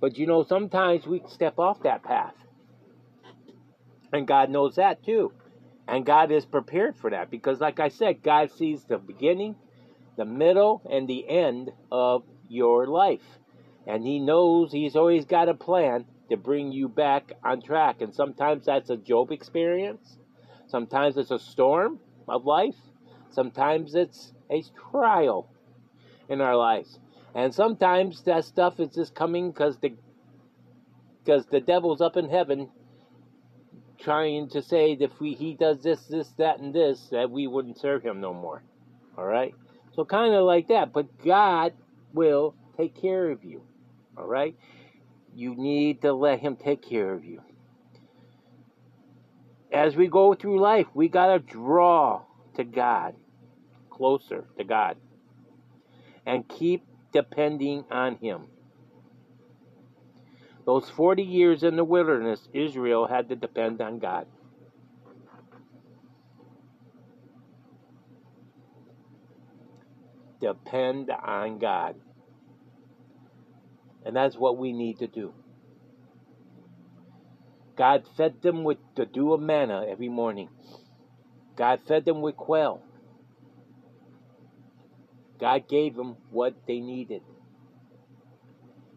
But 0.02 0.18
you 0.18 0.28
know, 0.28 0.44
sometimes 0.44 1.08
we 1.08 1.22
step 1.28 1.58
off 1.60 1.84
that 1.84 2.04
path. 2.04 2.34
And 4.12 4.28
God 4.28 4.50
knows 4.50 4.76
that 4.76 5.04
too. 5.04 5.32
And 5.88 6.06
God 6.06 6.32
is 6.32 6.46
prepared 6.46 6.96
for 6.98 7.10
that 7.12 7.32
because, 7.32 7.60
like 7.60 7.80
I 7.80 7.90
said, 7.90 8.22
God 8.22 8.52
sees 8.52 8.84
the 8.84 8.98
beginning, 8.98 9.56
the 10.20 10.26
middle, 10.26 10.82
and 10.92 11.08
the 11.08 11.28
end 11.28 11.72
of 11.92 12.24
your 12.48 12.86
life. 12.86 13.40
And 13.88 14.06
He 14.06 14.20
knows 14.20 14.72
He's 14.72 14.96
always 14.96 15.26
got 15.26 15.50
a 15.50 15.56
plan 15.56 16.06
to 16.30 16.38
bring 16.38 16.72
you 16.72 16.88
back 16.88 17.32
on 17.44 17.62
track. 17.62 18.02
And 18.02 18.14
sometimes 18.14 18.66
that's 18.66 18.90
a 18.90 18.98
Job 18.98 19.32
experience, 19.32 20.18
sometimes 20.68 21.18
it's 21.18 21.32
a 21.32 21.40
storm 21.40 22.00
of 22.28 22.46
life, 22.46 22.76
sometimes 23.32 23.96
it's 23.96 24.34
a 24.52 24.64
trial 24.92 25.50
in 26.28 26.42
our 26.42 26.56
lives. 26.56 27.00
And 27.34 27.54
sometimes 27.54 28.24
that 28.24 28.46
stuff 28.46 28.80
is 28.80 28.94
just 28.94 29.16
coming 29.16 29.52
because 29.52 29.78
the 29.78 29.94
because 31.24 31.46
the 31.46 31.60
devil's 31.60 32.02
up 32.02 32.18
in 32.18 32.30
heaven 32.30 32.70
trying 34.00 34.50
to 34.50 34.62
say 34.62 34.96
that 34.96 35.12
if 35.12 35.20
we, 35.20 35.34
he 35.34 35.54
does 35.54 35.84
this, 35.84 36.06
this, 36.06 36.30
that, 36.38 36.60
and 36.60 36.74
this, 36.74 37.10
that 37.12 37.30
we 37.30 37.48
wouldn't 37.48 37.78
serve 37.80 38.02
him 38.02 38.22
no 38.22 38.34
more. 38.34 38.64
All 39.18 39.26
right? 39.26 39.54
So 40.00 40.06
kind 40.06 40.34
of 40.34 40.46
like 40.46 40.70
that. 40.70 40.94
But 40.94 41.22
God 41.26 41.74
will 42.14 42.56
take 42.78 42.96
care 42.96 43.32
of 43.32 43.44
you. 43.44 43.64
All 44.18 44.26
right? 44.26 44.56
You 45.36 45.56
need 45.56 46.04
to 46.04 46.14
let 46.14 46.40
him 46.40 46.56
take 46.56 46.82
care 46.82 47.12
of 47.12 47.26
you. 47.26 47.42
As 49.74 49.98
we 49.98 50.08
go 50.08 50.36
through 50.36 50.62
life, 50.62 50.86
we 50.94 51.10
got 51.10 51.34
to 51.34 51.40
draw 51.40 52.22
to 52.56 52.64
God, 52.64 53.14
closer 53.90 54.46
to 54.58 54.64
God, 54.64 54.96
and 56.26 56.48
keep 56.48 56.86
depending 57.12 57.84
on 57.92 58.16
him. 58.16 58.44
Those 60.66 60.90
40 60.90 61.24
years 61.24 61.62
in 61.62 61.76
the 61.76 61.84
wilderness, 61.84 62.48
Israel 62.54 63.06
had 63.06 63.28
to 63.28 63.36
depend 63.36 63.82
on 63.82 64.00
God. 64.00 64.28
Depend 70.42 71.12
on 71.12 71.60
God. 71.60 71.96
And 74.06 74.16
that's 74.16 74.38
what 74.38 74.58
we 74.58 74.74
need 74.74 75.00
to 75.00 75.08
do. 75.08 75.34
God 77.78 78.06
fed 78.18 78.42
them 78.42 78.64
with 78.64 78.78
the 78.96 79.06
dew 79.06 79.34
of 79.34 79.42
manna 79.42 79.86
every 79.90 80.10
morning. 80.10 80.50
God 81.58 81.82
fed 81.88 82.06
them 82.06 82.22
with 82.22 82.38
quail. 82.38 82.84
God 85.40 85.68
gave 85.70 85.96
them 85.96 86.18
what 86.32 86.56
they 86.68 86.80
needed. 86.80 87.24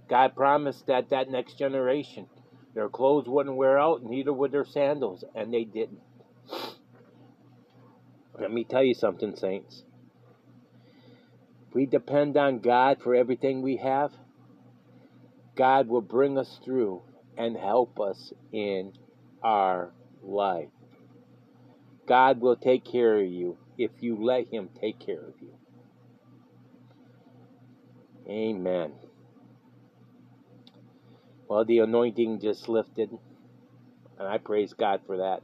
God 0.09 0.37
promised 0.37 0.87
that 0.89 1.11
that 1.11 1.31
next 1.31 1.59
generation 1.59 2.27
Their 2.75 2.89
clothes 2.89 3.29
wouldn't 3.29 3.57
wear 3.57 3.79
out, 3.79 4.03
neither 4.05 4.33
would 4.33 4.53
their 4.53 4.65
sandals, 4.65 5.25
and 5.35 5.53
they 5.53 5.65
didn't. 5.65 6.01
Let 8.39 8.53
me 8.53 8.65
tell 8.65 8.83
you 8.85 8.95
something, 8.95 9.37
saints. 9.37 9.85
We 11.75 11.87
depend 11.87 12.37
on 12.37 12.61
God 12.61 12.99
for 13.03 13.15
everything 13.15 13.63
we 13.63 13.77
have, 13.79 14.13
God 15.57 15.89
will 15.89 16.01
bring 16.01 16.39
us 16.39 16.59
through 16.65 17.03
and 17.37 17.57
help 17.57 18.01
us 18.01 18.33
in 18.53 18.93
our 19.43 19.93
life. 20.23 20.69
God 22.07 22.41
will 22.41 22.57
take 22.57 22.85
care 22.85 23.17
of 23.19 23.27
you 23.27 23.57
if 23.79 23.91
you 24.01 24.17
let 24.23 24.53
Him 24.53 24.69
take 24.81 24.99
care 24.99 25.21
of 25.21 25.35
you. 25.41 25.55
Amen. 28.29 28.93
Well, 31.49 31.65
the 31.65 31.81
anointing 31.81 32.41
just 32.41 32.69
lifted, 32.69 33.11
and 34.19 34.29
I 34.29 34.39
praise 34.39 34.73
God 34.73 35.01
for 35.07 35.19
that. 35.19 35.43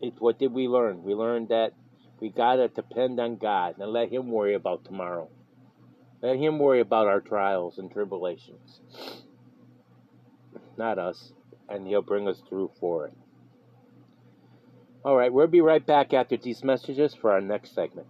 It, 0.00 0.14
what 0.18 0.38
did 0.38 0.52
we 0.52 0.68
learn? 0.68 1.02
We 1.02 1.14
learned 1.14 1.48
that 1.48 1.72
we 2.20 2.28
got 2.28 2.56
to 2.56 2.68
depend 2.68 3.18
on 3.18 3.36
God 3.36 3.76
and 3.78 3.92
let 3.92 4.10
Him 4.12 4.30
worry 4.30 4.54
about 4.54 4.84
tomorrow. 4.84 5.28
Let 6.22 6.36
Him 6.36 6.58
worry 6.58 6.80
about 6.80 7.06
our 7.06 7.20
trials 7.20 7.78
and 7.78 7.90
tribulations, 7.90 8.80
not 10.76 10.98
us, 10.98 11.32
and 11.68 11.86
He'll 11.86 12.02
bring 12.02 12.28
us 12.28 12.42
through 12.48 12.70
for 12.78 13.06
it. 13.06 13.14
All 15.02 15.16
right, 15.16 15.32
we'll 15.32 15.46
be 15.46 15.62
right 15.62 15.84
back 15.84 16.12
after 16.12 16.36
these 16.36 16.62
messages 16.62 17.14
for 17.14 17.32
our 17.32 17.40
next 17.40 17.74
segment. 17.74 18.06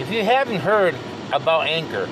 If 0.00 0.10
you 0.10 0.24
haven't 0.24 0.60
heard 0.60 0.94
about 1.32 1.66
Anchor, 1.66 2.08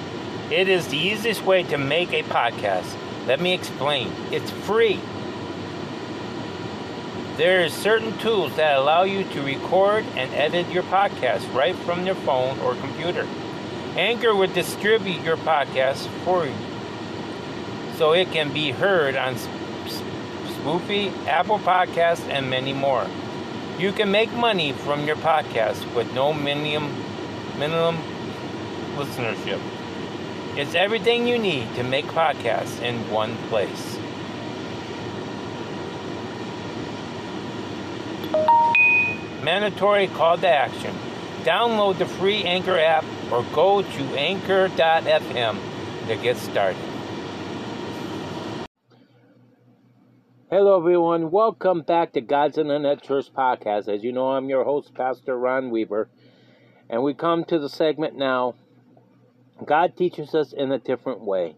it 0.51 0.69
is 0.69 0.87
the 0.89 0.99
easiest 0.99 1.43
way 1.45 1.63
to 1.65 1.79
make 1.79 2.13
a 2.13 2.23
podcast. 2.25 2.95
Let 3.27 3.41
me 3.41 3.55
explain. 3.55 4.13
It's 4.31 4.51
free. 4.51 5.01
There 7.37 7.65
are 7.65 7.71
certain 7.71 8.19
tools 8.19 8.55
that 8.57 8.77
allow 8.77 9.05
you 9.05 9.25
to 9.25 9.43
record 9.43 10.05
and 10.17 10.33
edit 10.35 10.71
your 10.71 10.83
podcast 10.83 11.51
right 11.55 11.75
from 11.75 12.05
your 12.05 12.15
phone 12.15 12.59
or 12.61 12.75
computer. 12.75 13.27
Anchor 13.97 14.35
will 14.35 14.53
distribute 14.53 15.23
your 15.23 15.39
podcast 15.39 16.07
for 16.25 16.45
you 16.45 16.55
so 17.97 18.13
it 18.13 18.31
can 18.33 18.53
be 18.53 18.71
heard 18.71 19.17
on 19.17 19.37
Spotify, 19.37 21.27
Apple 21.27 21.59
Podcasts, 21.59 22.29
and 22.29 22.51
many 22.51 22.75
more. 22.75 23.07
You 23.79 23.93
can 23.93 24.11
make 24.11 24.31
money 24.35 24.73
from 24.73 25.07
your 25.07 25.17
podcast 25.17 25.95
with 25.95 26.13
no 26.13 26.35
minimum 26.35 26.93
minimum 27.59 27.97
listenership. 28.97 29.61
It's 30.57 30.75
everything 30.75 31.27
you 31.27 31.39
need 31.39 31.75
to 31.77 31.83
make 31.83 32.05
podcasts 32.07 32.83
in 32.83 33.11
one 33.11 33.37
place. 33.49 33.99
Mandatory 39.43 40.07
call 40.07 40.39
to 40.39 40.49
action. 40.49 40.95
Download 41.43 41.99
the 41.99 42.07
free 42.07 42.45
Anchor 42.45 42.79
app 42.79 43.05
or 43.33 43.45
go 43.53 43.83
to 43.83 44.03
anchor.fm 44.17 45.59
to 46.07 46.17
get 46.17 46.37
started. 46.37 46.81
Hello, 50.49 50.79
everyone. 50.79 51.31
Welcome 51.33 51.83
back 51.83 52.13
to 52.13 52.21
God's 52.21 52.57
Internet 52.57 53.03
Church 53.03 53.33
podcast. 53.33 53.89
As 53.89 54.05
you 54.05 54.13
know, 54.13 54.29
I'm 54.29 54.49
your 54.49 54.65
host, 54.65 54.95
Pastor 54.95 55.37
Ron 55.37 55.71
Weaver. 55.71 56.09
And 56.89 57.03
we 57.03 57.13
come 57.13 57.45
to 57.47 57.59
the 57.59 57.69
segment 57.69 58.17
now 58.17 58.55
God 59.65 59.97
teaches 59.97 60.35
us 60.35 60.53
in 60.53 60.73
a 60.73 60.79
different 60.79 61.21
way. 61.21 61.57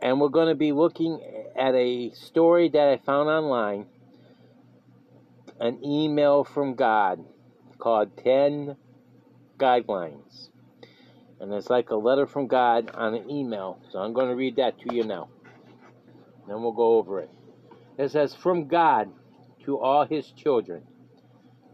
And 0.00 0.20
we're 0.20 0.28
going 0.28 0.48
to 0.48 0.54
be 0.54 0.72
looking 0.72 1.20
at 1.56 1.74
a 1.74 2.10
story 2.10 2.68
that 2.68 2.88
I 2.88 2.96
found 2.96 3.28
online 3.28 3.86
an 5.60 5.84
email 5.84 6.44
from 6.44 6.74
God 6.74 7.24
called 7.78 8.16
10 8.18 8.76
Guidelines. 9.58 10.48
And 11.40 11.52
it's 11.52 11.70
like 11.70 11.90
a 11.90 11.96
letter 11.96 12.26
from 12.26 12.46
God 12.46 12.90
on 12.94 13.14
an 13.14 13.28
email. 13.28 13.80
So 13.90 13.98
I'm 13.98 14.12
going 14.12 14.28
to 14.28 14.36
read 14.36 14.56
that 14.56 14.78
to 14.80 14.94
you 14.94 15.04
now. 15.04 15.28
Then 16.46 16.62
we'll 16.62 16.72
go 16.72 16.98
over 16.98 17.20
it. 17.20 17.30
It 17.98 18.10
says, 18.10 18.34
From 18.34 18.68
God 18.68 19.10
to 19.64 19.78
all 19.78 20.06
his 20.06 20.30
children, 20.30 20.82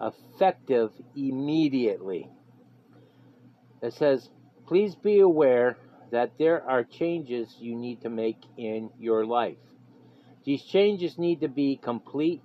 effective 0.01 0.91
immediately. 1.17 2.31
It 3.83 3.95
says, 3.95 4.29
Please 4.67 4.95
be 4.95 5.21
aware 5.21 5.77
that 6.11 6.33
there 6.38 6.62
are 6.69 6.85
changes 6.85 7.55
you 7.59 7.77
need 7.77 8.03
to 8.03 8.09
make 8.09 8.38
in 8.57 8.91
your 8.99 9.27
life. 9.27 9.59
These 10.45 10.62
changes 10.62 11.19
need 11.19 11.41
to 11.43 11.49
be 11.49 11.77
complete 11.77 12.43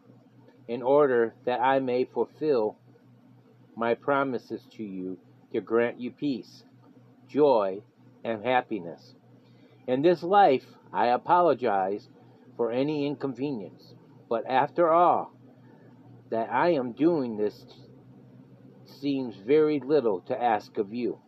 in 0.67 0.81
order 0.81 1.33
that 1.45 1.59
I 1.59 1.79
may 1.79 2.05
fulfill 2.05 2.77
my 3.75 3.93
promises 3.95 4.61
to 4.77 4.83
you 4.83 5.17
to 5.51 5.61
grant 5.61 5.99
you 5.99 6.11
peace, 6.11 6.63
joy, 7.27 7.81
and 8.23 8.43
happiness. 8.43 9.15
In 9.87 10.01
this 10.01 10.23
life, 10.23 10.65
I 10.91 11.07
apologize 11.07 12.07
for 12.55 12.71
any 12.71 13.05
inconvenience. 13.05 13.93
But 14.29 14.45
after 14.47 14.89
all, 14.91 15.33
that 16.29 16.51
I 16.51 16.69
am 16.69 16.93
doing 16.93 17.37
this 17.37 17.65
seems 18.85 19.35
very 19.35 19.79
little 19.79 20.21
to 20.21 20.41
ask 20.41 20.77
of 20.77 20.93
you. 20.93 21.19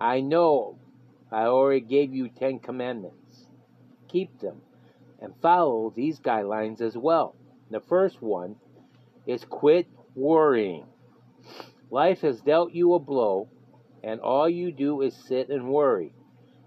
I 0.00 0.20
know 0.20 0.78
I 1.30 1.44
already 1.44 1.80
gave 1.80 2.12
you 2.12 2.28
Ten 2.28 2.58
Commandments. 2.58 3.46
Keep 4.08 4.40
them 4.40 4.62
and 5.20 5.34
follow 5.40 5.92
these 5.94 6.18
guidelines 6.18 6.80
as 6.80 6.96
well. 6.96 7.36
The 7.72 7.80
first 7.80 8.20
one 8.20 8.56
is 9.26 9.46
quit 9.46 9.86
worrying. 10.14 10.84
Life 11.90 12.20
has 12.20 12.42
dealt 12.42 12.72
you 12.72 12.92
a 12.92 12.98
blow, 12.98 13.48
and 14.04 14.20
all 14.20 14.46
you 14.46 14.70
do 14.72 15.00
is 15.00 15.14
sit 15.14 15.48
and 15.48 15.70
worry. 15.70 16.12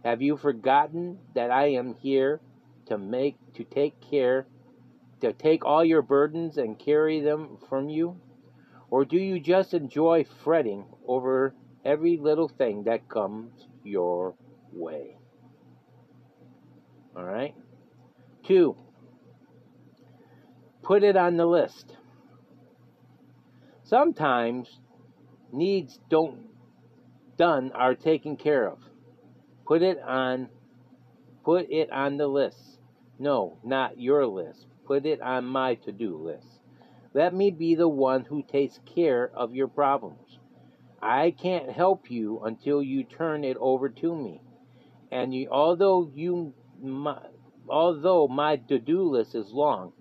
Have 0.04 0.24
you 0.24 0.36
forgotten 0.36 1.20
that 1.36 1.52
I 1.52 1.74
am 1.74 1.94
here 1.94 2.42
to 2.88 2.98
make 2.98 3.38
to 3.54 3.64
take 3.64 4.02
care 4.02 4.48
to 5.22 5.32
take 5.32 5.64
all 5.64 5.86
your 5.86 6.02
burdens 6.02 6.58
and 6.58 6.78
carry 6.78 7.22
them 7.22 7.60
from 7.70 7.88
you? 7.88 8.20
Or 8.90 9.06
do 9.06 9.18
you 9.18 9.40
just 9.40 9.76
enjoy 9.76 10.26
fretting 10.44 10.86
over 11.08 11.54
every 11.84 12.18
little 12.18 12.48
thing 12.48 12.86
that 12.86 13.08
comes 13.10 13.52
your 13.84 14.34
way? 14.74 15.18
All 17.16 17.24
right? 17.24 17.54
2. 18.48 18.76
Put 20.86 21.02
it 21.02 21.18
on 21.18 21.36
the 21.36 21.48
list. 21.48 21.98
Sometimes 23.84 24.80
needs 25.52 26.00
don't 26.10 26.46
done 27.38 27.72
are 27.74 27.96
taken 27.96 28.38
care 28.38 28.70
of. 28.70 28.78
Put 29.66 29.82
it 29.82 30.00
on 30.00 30.50
put 31.44 31.72
it 31.72 31.92
on 31.92 32.18
the 32.18 32.28
list. 32.28 32.80
No, 33.18 33.58
not 33.64 34.00
your 34.00 34.28
list. 34.28 34.68
Put 34.86 35.08
it 35.08 35.22
on 35.22 35.46
my 35.46 35.74
to 35.74 35.92
do 35.92 36.18
list. 36.18 36.46
Let 37.16 37.34
me 37.34 37.50
be 37.50 37.74
the 37.74 37.90
one 37.90 38.24
who 38.24 38.44
takes 38.44 38.80
care 38.86 39.32
of 39.34 39.56
your 39.56 39.68
problems. 39.68 40.38
I 41.02 41.32
can't 41.32 41.72
help 41.72 42.12
you 42.12 42.42
until 42.44 42.84
you 42.84 43.06
turn 43.06 43.44
it 43.44 43.58
over 43.60 43.90
to 43.90 44.16
me. 44.16 44.40
And 45.12 45.34
you, 45.34 45.48
although 45.50 46.12
you, 46.14 46.54
my, 46.80 47.18
although 47.68 48.28
my 48.28 48.58
to-do 48.58 49.02
list 49.02 49.34
is 49.34 49.52
long, 49.52 49.94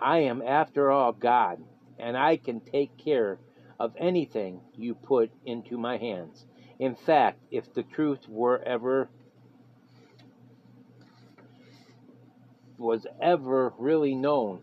I 0.00 0.20
am 0.20 0.42
after 0.42 0.90
all 0.90 1.12
God, 1.12 1.62
and 1.98 2.16
I 2.16 2.36
can 2.36 2.60
take 2.60 2.96
care 2.96 3.38
of 3.78 3.94
anything 3.98 4.60
you 4.76 4.94
put 4.94 5.30
into 5.44 5.76
my 5.76 5.98
hands. 5.98 6.46
In 6.78 6.94
fact, 6.94 7.38
if 7.50 7.72
the 7.74 7.82
truth 7.82 8.28
were 8.28 8.62
ever 8.62 9.08
was 12.78 13.06
ever 13.20 13.74
really 13.78 14.14
known, 14.14 14.62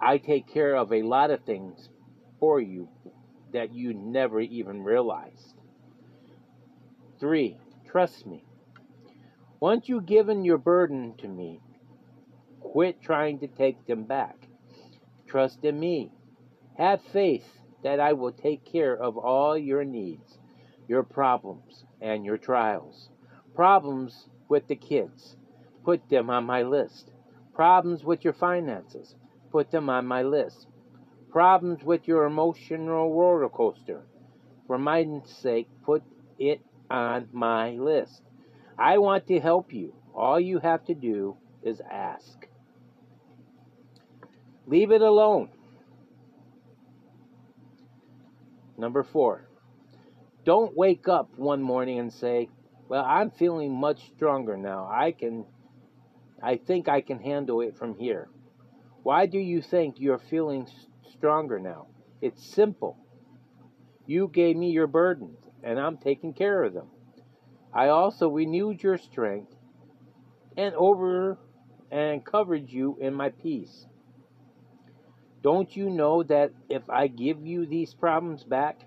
I 0.00 0.16
take 0.16 0.48
care 0.48 0.74
of 0.74 0.90
a 0.90 1.02
lot 1.02 1.30
of 1.30 1.44
things 1.44 1.90
for 2.38 2.58
you 2.58 2.88
that 3.52 3.74
you 3.74 3.92
never 3.92 4.40
even 4.40 4.82
realized. 4.82 5.54
Three, 7.18 7.58
trust 7.86 8.26
me. 8.26 8.42
Once 9.60 9.90
you've 9.90 10.06
given 10.06 10.44
your 10.44 10.56
burden 10.56 11.14
to 11.18 11.28
me, 11.28 11.60
quit 12.72 13.02
trying 13.02 13.38
to 13.40 13.48
take 13.48 13.86
them 13.86 14.04
back. 14.04 14.36
Trust 15.26 15.64
in 15.64 15.78
me. 15.78 16.10
Have 16.78 17.00
faith 17.12 17.46
that 17.82 18.00
I 18.00 18.12
will 18.12 18.32
take 18.32 18.64
care 18.64 18.96
of 18.96 19.18
all 19.18 19.56
your 19.56 19.84
needs, 19.84 20.38
your 20.88 21.02
problems, 21.02 21.84
and 22.00 22.24
your 22.24 22.38
trials. 22.38 23.10
Problems 23.54 24.28
with 24.48 24.66
the 24.68 24.76
kids, 24.76 25.36
Put 25.84 26.08
them 26.10 26.28
on 26.30 26.44
my 26.44 26.62
list. 26.62 27.10
Problems 27.54 28.04
with 28.04 28.22
your 28.22 28.34
finances. 28.34 29.14
Put 29.50 29.70
them 29.70 29.88
on 29.88 30.06
my 30.06 30.22
list. 30.22 30.66
Problems 31.30 31.82
with 31.82 32.06
your 32.06 32.24
emotional 32.24 33.14
roller 33.14 33.48
coaster. 33.48 34.02
For 34.66 34.78
my 34.78 35.06
sake, 35.24 35.68
put 35.82 36.02
it 36.38 36.60
on 36.90 37.28
my 37.32 37.70
list. 37.70 38.22
I 38.78 38.98
want 38.98 39.26
to 39.28 39.40
help 39.40 39.72
you. 39.72 39.94
All 40.14 40.38
you 40.38 40.58
have 40.58 40.84
to 40.86 40.94
do 40.94 41.36
is 41.62 41.80
ask. 41.90 42.39
Leave 44.70 44.92
it 44.92 45.02
alone. 45.02 45.48
Number 48.78 49.02
four, 49.02 49.48
don't 50.44 50.76
wake 50.76 51.08
up 51.08 51.28
one 51.36 51.60
morning 51.60 51.98
and 51.98 52.12
say, 52.12 52.48
Well, 52.88 53.04
I'm 53.04 53.32
feeling 53.32 53.74
much 53.74 54.12
stronger 54.14 54.56
now. 54.56 54.88
I 54.88 55.10
can, 55.10 55.44
I 56.40 56.54
think 56.54 56.88
I 56.88 57.00
can 57.00 57.18
handle 57.18 57.62
it 57.62 57.76
from 57.76 57.98
here. 57.98 58.28
Why 59.02 59.26
do 59.26 59.38
you 59.38 59.60
think 59.60 59.96
you're 59.98 60.20
feeling 60.20 60.68
stronger 61.14 61.58
now? 61.58 61.88
It's 62.22 62.54
simple. 62.54 62.96
You 64.06 64.30
gave 64.32 64.56
me 64.56 64.70
your 64.70 64.86
burdens, 64.86 65.40
and 65.64 65.80
I'm 65.80 65.96
taking 65.96 66.32
care 66.32 66.62
of 66.62 66.74
them. 66.74 66.86
I 67.74 67.88
also 67.88 68.28
renewed 68.28 68.84
your 68.84 68.98
strength 68.98 69.52
and 70.56 70.76
over 70.76 71.38
and 71.90 72.24
covered 72.24 72.70
you 72.70 72.96
in 73.00 73.14
my 73.14 73.30
peace. 73.30 73.86
Don't 75.42 75.74
you 75.74 75.88
know 75.88 76.22
that 76.24 76.52
if 76.68 76.88
I 76.90 77.06
give 77.06 77.46
you 77.46 77.66
these 77.66 77.94
problems 77.94 78.44
back, 78.44 78.80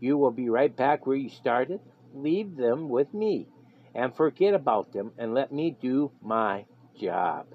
you 0.00 0.16
will 0.16 0.32
be 0.32 0.48
right 0.48 0.74
back 0.74 1.06
where 1.06 1.16
you 1.16 1.28
started? 1.28 1.80
Leave 2.14 2.56
them 2.56 2.88
with 2.88 3.12
me 3.14 3.46
and 3.94 4.14
forget 4.14 4.54
about 4.54 4.92
them 4.92 5.12
and 5.18 5.34
let 5.34 5.52
me 5.52 5.76
do 5.80 6.10
my 6.22 6.64
job. 6.98 7.46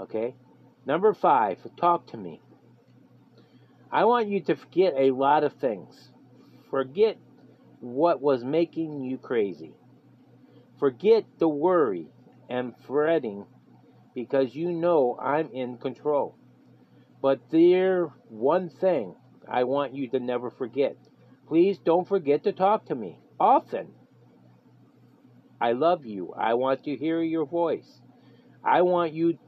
Okay? 0.00 0.34
Number 0.86 1.14
five, 1.14 1.58
talk 1.76 2.06
to 2.08 2.16
me. 2.16 2.42
I 3.90 4.04
want 4.04 4.28
you 4.28 4.40
to 4.40 4.56
forget 4.56 4.94
a 4.96 5.12
lot 5.12 5.44
of 5.44 5.54
things. 5.54 6.10
Forget 6.68 7.16
what 7.80 8.20
was 8.20 8.44
making 8.44 9.04
you 9.04 9.16
crazy. 9.16 9.72
Forget 10.78 11.24
the 11.38 11.48
worry 11.48 12.08
and 12.50 12.74
fretting 12.86 13.46
because 14.14 14.54
you 14.54 14.72
know 14.72 15.18
I'm 15.20 15.50
in 15.52 15.78
control. 15.78 16.36
But 17.24 17.40
there 17.48 18.12
one 18.28 18.68
thing 18.68 19.14
I 19.48 19.64
want 19.64 19.94
you 19.94 20.10
to 20.10 20.20
never 20.20 20.50
forget. 20.50 20.98
Please 21.48 21.78
don't 21.78 22.06
forget 22.06 22.44
to 22.44 22.52
talk 22.52 22.84
to 22.84 22.94
me 22.94 23.18
often. 23.40 23.94
I 25.58 25.72
love 25.72 26.04
you. 26.04 26.34
I 26.36 26.52
want 26.52 26.84
to 26.84 26.94
hear 26.94 27.22
your 27.22 27.46
voice. 27.46 28.02
I 28.62 28.82
want 28.82 29.14
you 29.14 29.38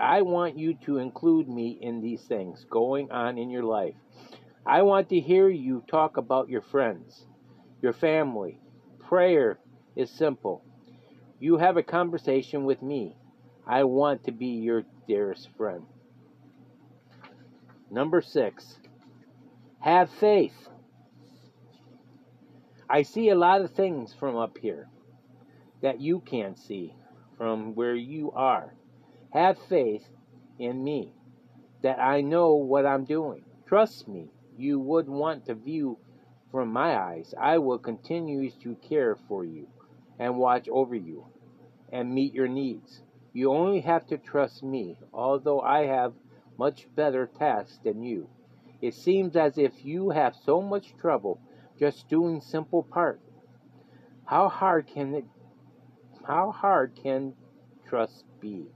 I 0.00 0.22
want 0.22 0.56
you 0.56 0.72
to 0.86 0.96
include 0.96 1.50
me 1.50 1.76
in 1.82 2.00
these 2.00 2.22
things 2.22 2.64
going 2.70 3.10
on 3.10 3.36
in 3.36 3.50
your 3.50 3.64
life. 3.64 3.96
I 4.64 4.80
want 4.80 5.10
to 5.10 5.20
hear 5.20 5.50
you 5.50 5.84
talk 5.86 6.16
about 6.16 6.48
your 6.48 6.62
friends, 6.62 7.26
your 7.82 7.92
family. 7.92 8.58
Prayer 9.00 9.58
is 9.96 10.10
simple. 10.10 10.64
You 11.38 11.58
have 11.58 11.76
a 11.76 11.82
conversation 11.82 12.64
with 12.64 12.80
me. 12.80 13.18
I 13.66 13.84
want 13.84 14.24
to 14.24 14.32
be 14.32 14.62
your 14.64 14.84
dearest 15.06 15.50
friend. 15.58 15.84
Number 17.92 18.22
six, 18.22 18.78
have 19.80 20.08
faith. 20.08 20.70
I 22.88 23.02
see 23.02 23.28
a 23.28 23.34
lot 23.34 23.60
of 23.60 23.72
things 23.72 24.14
from 24.18 24.34
up 24.34 24.56
here 24.56 24.88
that 25.82 26.00
you 26.00 26.20
can't 26.20 26.58
see 26.58 26.94
from 27.36 27.74
where 27.74 27.94
you 27.94 28.32
are. 28.32 28.72
Have 29.34 29.58
faith 29.68 30.06
in 30.58 30.82
me 30.82 31.12
that 31.82 32.00
I 32.00 32.22
know 32.22 32.54
what 32.54 32.86
I'm 32.86 33.04
doing. 33.04 33.44
Trust 33.66 34.08
me, 34.08 34.30
you 34.56 34.80
would 34.80 35.06
want 35.06 35.44
to 35.44 35.54
view 35.54 35.98
from 36.50 36.72
my 36.72 36.96
eyes. 36.96 37.34
I 37.38 37.58
will 37.58 37.78
continue 37.78 38.50
to 38.62 38.74
care 38.76 39.18
for 39.28 39.44
you 39.44 39.68
and 40.18 40.38
watch 40.38 40.66
over 40.70 40.94
you 40.94 41.26
and 41.92 42.14
meet 42.14 42.32
your 42.32 42.48
needs. 42.48 43.02
You 43.34 43.52
only 43.52 43.80
have 43.80 44.06
to 44.06 44.16
trust 44.16 44.62
me, 44.62 44.96
although 45.12 45.60
I 45.60 45.84
have 45.84 46.14
much 46.58 46.86
better 46.94 47.26
task 47.26 47.82
than 47.82 48.02
you. 48.02 48.28
It 48.80 48.94
seems 48.94 49.36
as 49.36 49.58
if 49.58 49.84
you 49.84 50.10
have 50.10 50.34
so 50.44 50.60
much 50.60 50.96
trouble 50.96 51.40
just 51.78 52.08
doing 52.08 52.40
simple 52.40 52.82
part. 52.82 53.20
How 54.24 54.48
hard 54.48 54.86
can 54.86 55.14
it 55.14 55.24
how 56.26 56.52
hard 56.52 56.98
can 57.02 57.34
trust 57.88 58.24
be? 58.40 58.66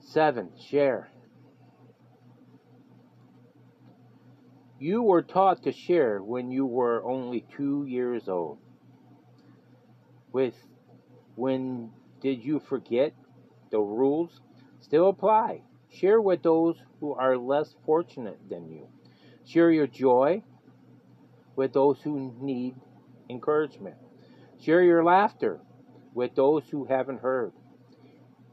Seven, 0.00 0.50
share. 0.58 1.10
You 4.78 5.02
were 5.02 5.22
taught 5.22 5.62
to 5.62 5.72
share 5.72 6.22
when 6.22 6.50
you 6.50 6.66
were 6.66 7.04
only 7.04 7.46
two 7.56 7.86
years 7.86 8.28
old. 8.28 8.58
With 10.32 10.54
when 11.36 11.92
did 12.20 12.44
you 12.44 12.60
forget 12.60 13.14
the 13.70 13.80
rules 13.80 14.40
still 14.80 15.08
apply? 15.08 15.62
Share 15.92 16.20
with 16.20 16.42
those 16.42 16.76
who 17.00 17.12
are 17.14 17.36
less 17.36 17.74
fortunate 17.84 18.38
than 18.48 18.70
you. 18.70 18.88
Share 19.44 19.70
your 19.70 19.86
joy 19.86 20.42
with 21.54 21.72
those 21.72 22.00
who 22.02 22.34
need 22.40 22.76
encouragement. 23.28 23.96
Share 24.60 24.82
your 24.82 25.04
laughter 25.04 25.60
with 26.14 26.34
those 26.34 26.62
who 26.70 26.84
haven't 26.84 27.20
heard 27.20 27.52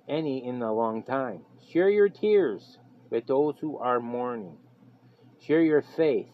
any 0.07 0.45
in 0.45 0.61
a 0.61 0.73
long 0.73 1.03
time. 1.03 1.41
Share 1.71 1.89
your 1.89 2.09
tears 2.09 2.79
with 3.09 3.27
those 3.27 3.55
who 3.61 3.77
are 3.77 3.99
mourning. 3.99 4.57
Share 5.45 5.61
your 5.61 5.83
faith 5.95 6.27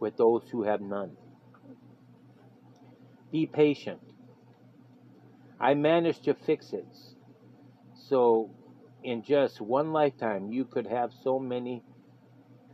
with 0.00 0.16
those 0.16 0.42
who 0.50 0.64
have 0.64 0.80
none. 0.80 1.16
Be 3.30 3.46
patient. 3.46 4.00
I 5.60 5.74
managed 5.74 6.24
to 6.24 6.34
fix 6.34 6.72
it. 6.72 6.86
So 8.08 8.50
in 9.02 9.22
just 9.22 9.60
one 9.60 9.92
lifetime, 9.92 10.50
you 10.52 10.64
could 10.64 10.86
have 10.86 11.12
so 11.22 11.38
many 11.38 11.82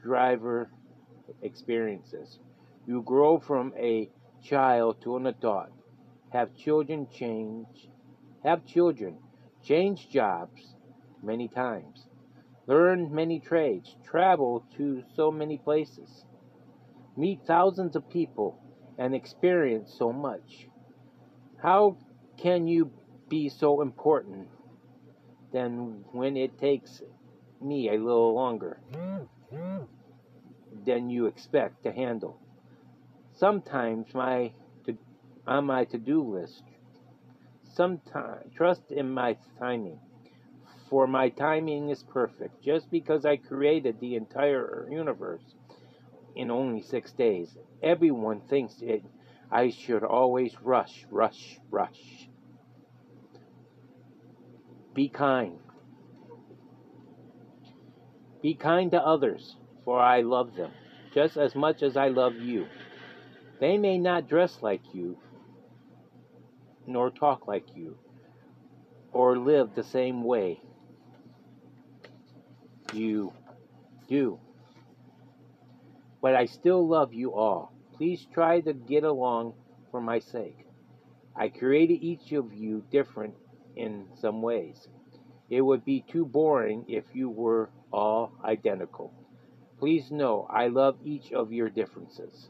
driver 0.03 0.71
experiences. 1.43 2.39
You 2.87 3.03
grow 3.03 3.39
from 3.39 3.73
a 3.77 4.11
child 4.43 5.01
to 5.03 5.17
an 5.17 5.27
adult, 5.27 5.71
have 6.33 6.55
children 6.57 7.09
change, 7.13 7.89
have 8.43 8.67
children, 8.67 9.19
change 9.63 10.11
jobs 10.11 10.75
many 11.23 11.49
times, 11.49 12.07
learn 12.67 13.15
many 13.15 13.41
trades, 13.41 13.97
travel 14.05 14.65
to 14.77 15.03
so 15.15 15.31
many 15.31 15.59
places, 15.59 16.25
meet 17.17 17.41
thousands 17.47 17.97
of 17.97 18.09
people, 18.11 18.59
and 18.99 19.15
experience 19.15 19.95
so 19.99 20.13
much. 20.13 20.69
How 21.63 21.97
can 22.37 22.69
you 22.69 22.91
be 23.29 23.49
so 23.49 23.81
important 23.81 24.49
than 25.55 26.05
when 26.11 26.37
it 26.37 26.59
takes 26.59 27.01
me 27.62 27.88
a 27.88 27.93
little 27.93 28.35
longer 28.35 28.77
than 30.85 31.09
you 31.09 31.27
expect 31.27 31.85
to 31.85 31.93
handle. 31.93 32.37
Sometimes 33.37 34.12
my 34.12 34.53
to, 34.85 34.99
on 35.47 35.67
my 35.67 35.85
to-do 35.85 36.23
list, 36.23 36.64
sometimes 37.73 38.53
trust 38.57 38.90
in 38.90 39.14
my 39.14 39.37
timing. 39.59 40.01
For 40.90 41.07
my 41.07 41.29
timing 41.29 41.88
is 41.88 42.03
perfect. 42.03 42.61
Just 42.61 42.90
because 42.90 43.25
I 43.25 43.37
created 43.37 44.01
the 44.01 44.17
entire 44.17 44.88
universe 44.90 45.55
in 46.35 46.51
only 46.51 46.83
six 46.83 47.12
days, 47.12 47.57
everyone 47.83 48.40
thinks 48.40 48.83
it. 48.83 49.05
I 49.53 49.71
should 49.71 50.03
always 50.03 50.61
rush, 50.62 51.07
rush, 51.11 51.61
rush. 51.71 52.29
Be 54.95 55.09
kind. 55.09 55.59
Be 58.41 58.55
kind 58.55 58.93
to 58.93 59.03
others, 59.03 59.57
for 59.85 59.99
I 59.99 60.21
love 60.21 60.55
them, 60.55 60.71
just 61.13 61.37
as 61.37 61.57
much 61.57 61.83
as 61.83 61.97
I 61.97 62.09
love 62.09 62.37
you. 62.37 62.67
They 63.59 63.77
may 63.77 63.99
not 63.99 64.29
dress 64.29 64.59
like 64.63 64.83
you, 64.95 65.19
nor 66.87 67.11
talk 67.11 67.49
like 67.49 67.75
you, 67.75 67.97
or 69.13 69.37
live 69.37 69.75
the 69.75 69.83
same 69.83 70.23
way 70.23 70.61
you 72.93 73.33
do. 74.09 74.39
But 76.23 76.37
I 76.37 76.47
still 76.47 76.87
love 76.87 77.13
you 77.13 77.35
all. 77.35 77.73
Please 77.97 78.27
try 78.33 78.61
to 78.61 78.73
get 78.73 79.03
along 79.03 79.55
for 79.91 80.01
my 80.01 80.21
sake. 80.21 80.67
I 81.35 81.49
created 81.49 81.95
each 81.95 82.33
of 82.33 82.53
you 82.53 82.85
different 82.93 83.35
in 83.77 84.07
some 84.21 84.43
ways. 84.43 84.89
It 85.51 85.61
would 85.61 85.85
be 85.85 86.05
too 86.11 86.25
boring 86.25 86.85
if 86.89 87.05
you 87.13 87.29
were 87.29 87.71
all 87.93 88.33
identical. 88.45 89.13
Please 89.79 90.11
know 90.11 90.47
I 90.51 90.69
love 90.69 90.97
each 91.05 91.33
of 91.33 91.53
your 91.53 91.69
differences. 91.69 92.49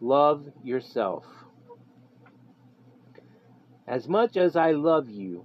Love 0.00 0.44
yourself. 0.62 1.24
As 3.86 4.08
much 4.08 4.36
as 4.36 4.56
I 4.56 4.72
love 4.72 5.08
you, 5.08 5.44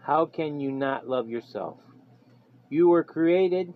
how 0.00 0.26
can 0.26 0.60
you 0.60 0.70
not 0.70 1.08
love 1.08 1.28
yourself? 1.28 1.78
You 2.68 2.88
were 2.88 3.04
created 3.04 3.74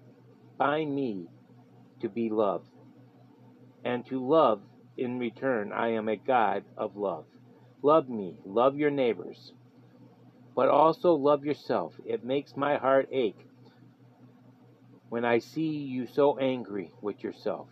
by 0.56 0.84
me 0.84 1.26
to 2.00 2.08
be 2.08 2.30
loved, 2.30 2.68
and 3.84 4.04
to 4.06 4.26
love 4.26 4.62
in 4.96 5.18
return, 5.18 5.72
I 5.72 5.88
am 5.92 6.08
a 6.08 6.16
God 6.16 6.64
of 6.76 6.96
love. 6.96 7.24
Love 7.82 8.08
me, 8.08 8.36
love 8.44 8.76
your 8.76 8.90
neighbors, 8.90 9.52
but 10.54 10.68
also 10.68 11.14
love 11.14 11.44
yourself. 11.44 11.94
It 12.06 12.24
makes 12.24 12.56
my 12.56 12.76
heart 12.76 13.08
ache 13.12 13.46
when 15.08 15.24
I 15.24 15.38
see 15.38 15.68
you 15.68 16.06
so 16.06 16.38
angry 16.38 16.92
with 17.02 17.22
yourself 17.22 17.68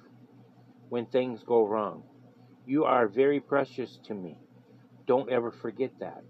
when 0.89 1.07
things 1.07 1.43
go 1.47 1.67
wrong. 1.67 2.03
You 2.67 2.85
are 2.85 3.09
very 3.09 3.41
precious 3.41 3.99
to 4.07 4.15
me. 4.15 4.39
Don't 5.07 5.31
ever 5.31 5.51
forget 5.51 5.93
that. 6.01 6.23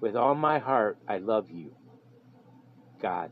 With 0.00 0.16
all 0.16 0.34
my 0.34 0.58
heart, 0.58 0.98
I 1.08 1.18
love 1.18 1.50
you. 1.50 1.74
God. 3.00 3.30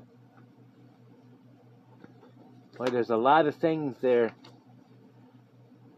Well, 2.79 2.91
there's 2.91 3.11
a 3.11 3.17
lot 3.17 3.47
of 3.47 3.57
things 3.57 3.97
there 4.01 4.33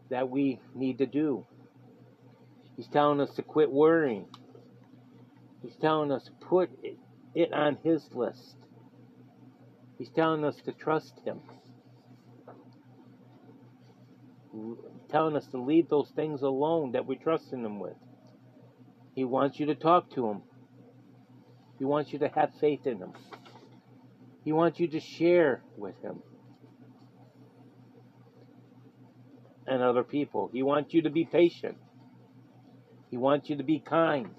that 0.09 0.29
we 0.29 0.59
need 0.73 0.97
to 0.99 1.05
do. 1.05 1.45
He's 2.75 2.87
telling 2.87 3.21
us 3.21 3.33
to 3.35 3.41
quit 3.41 3.71
worrying. 3.71 4.27
He's 5.65 5.75
telling 5.77 6.11
us 6.11 6.25
to 6.25 6.31
put 6.31 6.69
it 7.33 7.51
on 7.51 7.79
His 7.83 8.07
list. 8.13 8.55
He's 9.97 10.09
telling 10.09 10.45
us 10.45 10.55
to 10.65 10.71
trust 10.71 11.19
Him. 11.25 11.39
Telling 15.09 15.35
us 15.35 15.47
to 15.47 15.57
leave 15.57 15.89
those 15.89 16.11
things 16.15 16.43
alone 16.43 16.91
that 16.91 17.07
we're 17.07 17.17
trusting 17.17 17.65
Him 17.65 17.79
with. 17.79 17.95
He 19.15 19.23
wants 19.23 19.59
you 19.59 19.65
to 19.67 19.75
talk 19.75 20.11
to 20.11 20.29
Him. 20.29 20.41
He 21.79 21.85
wants 21.85 22.13
you 22.13 22.19
to 22.19 22.27
have 22.27 22.51
faith 22.61 22.85
in 22.85 22.99
Him. 22.99 23.13
He 24.43 24.51
wants 24.51 24.79
you 24.79 24.87
to 24.89 24.99
share 24.99 25.63
with 25.77 25.99
Him 26.03 26.21
and 29.65 29.81
other 29.81 30.03
people. 30.03 30.51
He 30.53 30.61
wants 30.61 30.93
you 30.93 31.01
to 31.01 31.09
be 31.09 31.25
patient. 31.25 31.77
He 33.09 33.17
wants 33.17 33.49
you 33.49 33.57
to 33.57 33.63
be 33.63 33.79
kind 33.79 34.29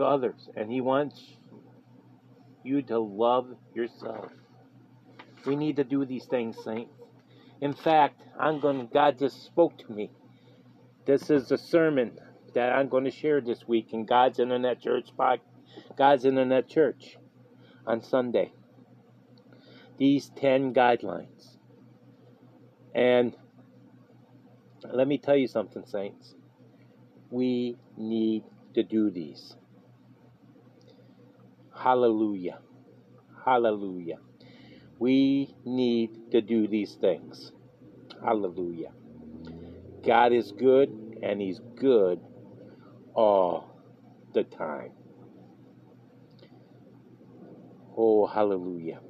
to 0.00 0.06
others. 0.06 0.48
And 0.56 0.70
He 0.70 0.80
wants 0.80 1.36
you 2.64 2.82
to 2.82 2.98
love 2.98 3.48
yourself. 3.74 4.32
We 5.46 5.56
need 5.56 5.76
to 5.76 5.84
do 5.84 6.04
these 6.04 6.24
things, 6.24 6.56
saints. 6.62 6.92
In 7.60 7.72
fact, 7.72 8.22
I'm 8.38 8.60
going 8.60 8.88
God 8.92 9.18
just 9.18 9.44
spoke 9.44 9.78
to 9.78 9.92
me. 9.92 10.10
This 11.06 11.30
is 11.30 11.50
a 11.50 11.58
sermon 11.58 12.18
that 12.54 12.72
I'm 12.72 12.88
going 12.88 13.04
to 13.04 13.10
share 13.10 13.40
this 13.40 13.66
week 13.66 13.92
in 13.92 14.04
God's 14.04 14.38
Internet 14.38 14.80
Church 14.80 15.10
God's 15.96 16.24
Internet 16.24 16.68
Church 16.68 17.16
on 17.86 18.02
Sunday. 18.02 18.52
These 19.98 20.30
10 20.36 20.74
guidelines. 20.74 21.56
And 22.94 23.34
let 24.82 25.06
me 25.06 25.18
tell 25.18 25.36
you 25.36 25.46
something, 25.46 25.84
saints. 25.86 26.34
We 27.30 27.76
need 27.96 28.44
to 28.74 28.82
do 28.82 29.10
these. 29.10 29.54
Hallelujah. 31.82 32.58
Hallelujah. 33.44 34.18
We 34.98 35.54
need 35.64 36.30
to 36.32 36.42
do 36.42 36.68
these 36.68 36.94
things. 36.94 37.52
Hallelujah. 38.22 38.92
God 40.04 40.32
is 40.34 40.52
good 40.52 40.90
and 41.22 41.40
He's 41.40 41.60
good 41.76 42.20
all 43.14 43.74
the 44.34 44.44
time. 44.44 44.92
Oh, 47.96 48.26
hallelujah. 48.26 49.00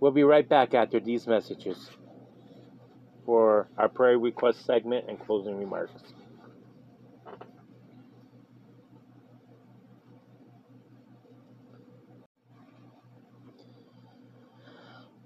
We'll 0.00 0.10
be 0.12 0.24
right 0.24 0.48
back 0.48 0.74
after 0.74 0.98
these 1.00 1.28
messages 1.28 1.90
for 3.24 3.68
our 3.78 3.88
prayer 3.88 4.18
request 4.18 4.66
segment 4.66 5.06
and 5.08 5.18
closing 5.18 5.56
remarks. 5.58 6.02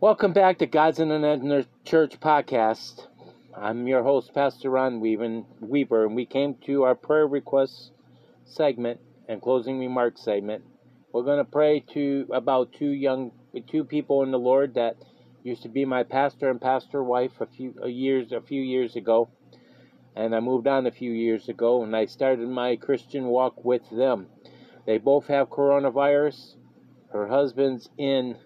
Welcome 0.00 0.32
back 0.32 0.58
to 0.58 0.66
God's 0.66 1.00
in 1.00 1.10
Internet 1.10 1.66
Church 1.84 2.20
podcast. 2.20 3.08
I'm 3.52 3.88
your 3.88 4.04
host, 4.04 4.32
Pastor 4.32 4.70
Ron 4.70 5.00
Weaver, 5.00 6.04
and 6.06 6.14
we 6.14 6.24
came 6.24 6.54
to 6.66 6.84
our 6.84 6.94
prayer 6.94 7.26
request 7.26 7.90
segment 8.44 9.00
and 9.28 9.42
closing 9.42 9.80
remarks 9.80 10.20
segment. 10.20 10.62
We're 11.12 11.24
going 11.24 11.44
to 11.44 11.50
pray 11.50 11.80
to 11.94 12.28
about 12.32 12.74
two 12.74 12.90
young, 12.90 13.32
two 13.66 13.82
people 13.82 14.22
in 14.22 14.30
the 14.30 14.38
Lord 14.38 14.74
that 14.74 14.94
used 15.42 15.62
to 15.62 15.68
be 15.68 15.84
my 15.84 16.04
pastor 16.04 16.48
and 16.48 16.60
pastor 16.60 17.02
wife 17.02 17.32
a 17.40 17.46
few 17.46 17.74
years, 17.84 18.30
a 18.30 18.40
few 18.40 18.62
years 18.62 18.94
ago, 18.94 19.28
and 20.14 20.32
I 20.32 20.38
moved 20.38 20.68
on 20.68 20.86
a 20.86 20.92
few 20.92 21.10
years 21.10 21.48
ago, 21.48 21.82
and 21.82 21.96
I 21.96 22.06
started 22.06 22.48
my 22.48 22.76
Christian 22.76 23.24
walk 23.24 23.64
with 23.64 23.82
them. 23.90 24.28
They 24.86 24.98
both 24.98 25.26
have 25.26 25.50
coronavirus. 25.50 26.54
Her 27.12 27.26
husband's 27.26 27.88
in 27.98 28.36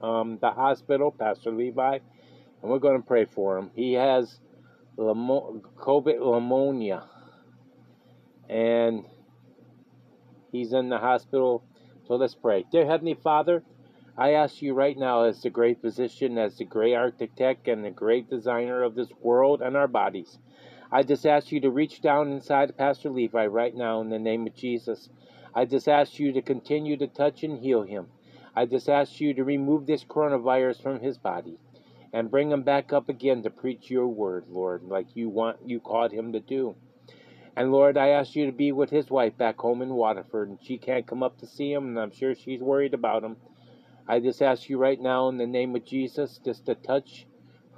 um, 0.00 0.38
the 0.40 0.50
hospital, 0.50 1.10
Pastor 1.10 1.50
Levi, 1.50 1.98
and 2.62 2.70
we're 2.70 2.78
going 2.78 3.00
to 3.00 3.06
pray 3.06 3.24
for 3.24 3.58
him. 3.58 3.70
He 3.74 3.94
has 3.94 4.38
COVID 4.98 6.18
pneumonia, 6.18 7.04
and 8.48 9.04
he's 10.52 10.72
in 10.72 10.88
the 10.88 10.98
hospital. 10.98 11.64
So 12.06 12.16
let's 12.16 12.34
pray. 12.34 12.64
Dear 12.70 12.86
Heavenly 12.86 13.14
Father, 13.14 13.62
I 14.16 14.32
ask 14.32 14.62
you 14.62 14.72
right 14.72 14.96
now, 14.96 15.24
as 15.24 15.42
the 15.42 15.50
great 15.50 15.80
physician, 15.80 16.38
as 16.38 16.56
the 16.56 16.64
great 16.64 16.94
architect, 16.94 17.68
and 17.68 17.84
the 17.84 17.90
great 17.90 18.30
designer 18.30 18.82
of 18.82 18.94
this 18.94 19.08
world 19.20 19.60
and 19.60 19.76
our 19.76 19.88
bodies, 19.88 20.38
I 20.90 21.02
just 21.02 21.26
ask 21.26 21.52
you 21.52 21.60
to 21.60 21.70
reach 21.70 22.00
down 22.00 22.30
inside 22.32 22.78
Pastor 22.78 23.10
Levi 23.10 23.46
right 23.46 23.74
now 23.74 24.00
in 24.00 24.08
the 24.08 24.18
name 24.18 24.46
of 24.46 24.54
Jesus. 24.54 25.10
I 25.54 25.64
just 25.64 25.88
ask 25.88 26.18
you 26.18 26.32
to 26.32 26.42
continue 26.42 26.96
to 26.98 27.06
touch 27.06 27.42
and 27.42 27.58
heal 27.58 27.82
him. 27.82 28.06
I 28.58 28.64
just 28.64 28.88
ask 28.88 29.20
you 29.20 29.34
to 29.34 29.44
remove 29.44 29.84
this 29.84 30.02
coronavirus 30.02 30.82
from 30.82 31.00
his 31.00 31.18
body 31.18 31.58
and 32.14 32.30
bring 32.30 32.50
him 32.50 32.62
back 32.62 32.90
up 32.90 33.10
again 33.10 33.42
to 33.42 33.50
preach 33.50 33.90
your 33.90 34.08
word, 34.08 34.46
Lord, 34.48 34.82
like 34.84 35.14
you 35.14 35.28
want 35.28 35.58
you 35.66 35.78
called 35.78 36.10
him 36.10 36.32
to 36.32 36.40
do. 36.40 36.74
And 37.54 37.70
Lord, 37.70 37.98
I 37.98 38.08
ask 38.08 38.34
you 38.34 38.46
to 38.46 38.52
be 38.52 38.72
with 38.72 38.88
his 38.88 39.10
wife 39.10 39.36
back 39.36 39.58
home 39.58 39.82
in 39.82 39.90
Waterford, 39.90 40.48
and 40.48 40.58
she 40.62 40.78
can't 40.78 41.06
come 41.06 41.22
up 41.22 41.36
to 41.38 41.46
see 41.46 41.70
him, 41.70 41.88
and 41.88 42.00
I'm 42.00 42.12
sure 42.12 42.34
she's 42.34 42.62
worried 42.62 42.94
about 42.94 43.24
him. 43.24 43.36
I 44.08 44.20
just 44.20 44.40
ask 44.40 44.70
you 44.70 44.78
right 44.78 45.00
now 45.00 45.28
in 45.28 45.36
the 45.36 45.46
name 45.46 45.76
of 45.76 45.84
Jesus 45.84 46.40
just 46.42 46.64
to 46.64 46.74
touch 46.74 47.26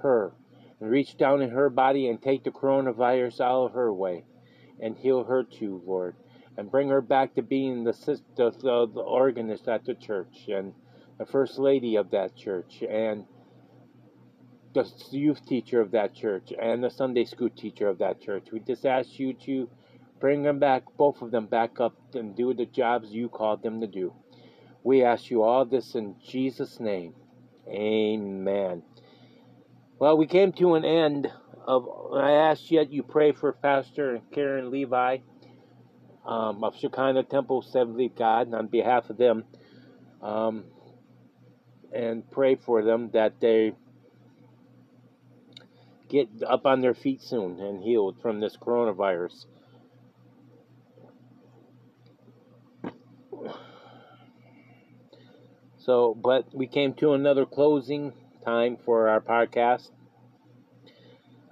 her 0.03 0.33
and 0.79 0.91
reach 0.91 1.17
down 1.17 1.43
in 1.43 1.51
her 1.51 1.71
body 1.71 2.09
and 2.09 2.23
take 2.23 2.45
the 2.45 2.51
coronavirus 2.53 3.41
out 3.41 3.67
of 3.67 3.73
her 3.73 3.93
way 3.93 4.25
and 4.81 4.97
heal 4.97 5.25
her 5.25 5.43
too, 5.43 5.83
Lord 5.85 6.15
and 6.59 6.71
bring 6.73 6.89
her 6.89 7.01
back 7.01 7.37
to 7.37 7.43
being 7.43 7.85
the, 7.85 7.93
sister, 7.95 8.25
the, 8.37 8.51
the 8.93 9.01
organist 9.01 9.69
at 9.69 9.85
the 9.85 9.95
church 9.95 10.49
and 10.49 10.75
the 11.17 11.25
first 11.25 11.57
lady 11.57 11.95
of 11.95 12.11
that 12.11 12.37
church 12.37 12.83
and 12.83 13.25
the 14.75 14.85
youth 15.11 15.47
teacher 15.47 15.81
of 15.81 15.93
that 15.93 16.15
church 16.15 16.53
and 16.61 16.83
the 16.83 16.91
Sunday 16.91 17.25
school 17.25 17.49
teacher 17.49 17.89
of 17.89 17.99
that 17.99 18.21
church. 18.21 18.49
We 18.53 18.59
just 18.59 18.85
ask 18.85 19.21
you 19.21 19.35
to 19.47 19.71
bring 20.21 20.43
them 20.43 20.59
back, 20.59 20.83
both 20.97 21.23
of 21.23 21.31
them 21.31 21.47
back 21.47 21.81
up 21.81 21.95
and 22.15 22.37
do 22.37 22.53
the 22.53 22.67
jobs 22.67 23.11
you 23.11 23.29
called 23.29 23.63
them 23.63 23.81
to 23.81 23.87
do. 23.87 24.13
We 24.83 25.05
ask 25.05 25.31
you 25.31 25.45
all 25.45 25.65
this 25.65 25.95
in 25.95 26.17
Jesus' 26.25 26.81
name. 26.81 27.15
Amen. 27.69 28.83
Well, 30.01 30.17
we 30.17 30.27
came 30.27 30.53
to 30.55 30.75
an 30.75 30.85
end 30.85 31.31
of. 31.67 31.89
I 32.15 32.33
asked 32.33 32.71
yet 32.71 32.93
you 32.93 33.03
pray 33.03 33.33
for 33.33 33.53
Pastor 33.53 34.21
Karen 34.33 34.71
Levi 34.71 35.19
um, 36.29 36.63
of 36.63 36.77
Shekinah 36.77 37.25
Temple 37.25 37.63
Seventh 37.63 38.15
God 38.15 38.49
and 38.49 38.55
on 38.55 38.67
behalf 38.67 39.09
of 39.09 39.17
them 39.17 39.45
um, 40.21 40.65
and 41.93 42.31
pray 42.31 42.55
for 42.55 42.83
them 42.83 43.11
that 43.15 43.41
they 43.41 43.73
get 46.09 46.29
up 46.47 46.67
on 46.67 46.83
their 46.83 46.95
feet 46.95 47.23
soon 47.23 47.59
and 47.61 47.83
healed 47.83 48.21
from 48.21 48.41
this 48.41 48.57
coronavirus. 48.57 49.47
So, 55.79 56.15
but 56.15 56.55
we 56.55 56.67
came 56.67 56.93
to 56.95 57.15
another 57.15 57.47
closing 57.47 58.13
time 58.45 58.77
for 58.85 59.09
our 59.09 59.23
podcast. 59.23 59.91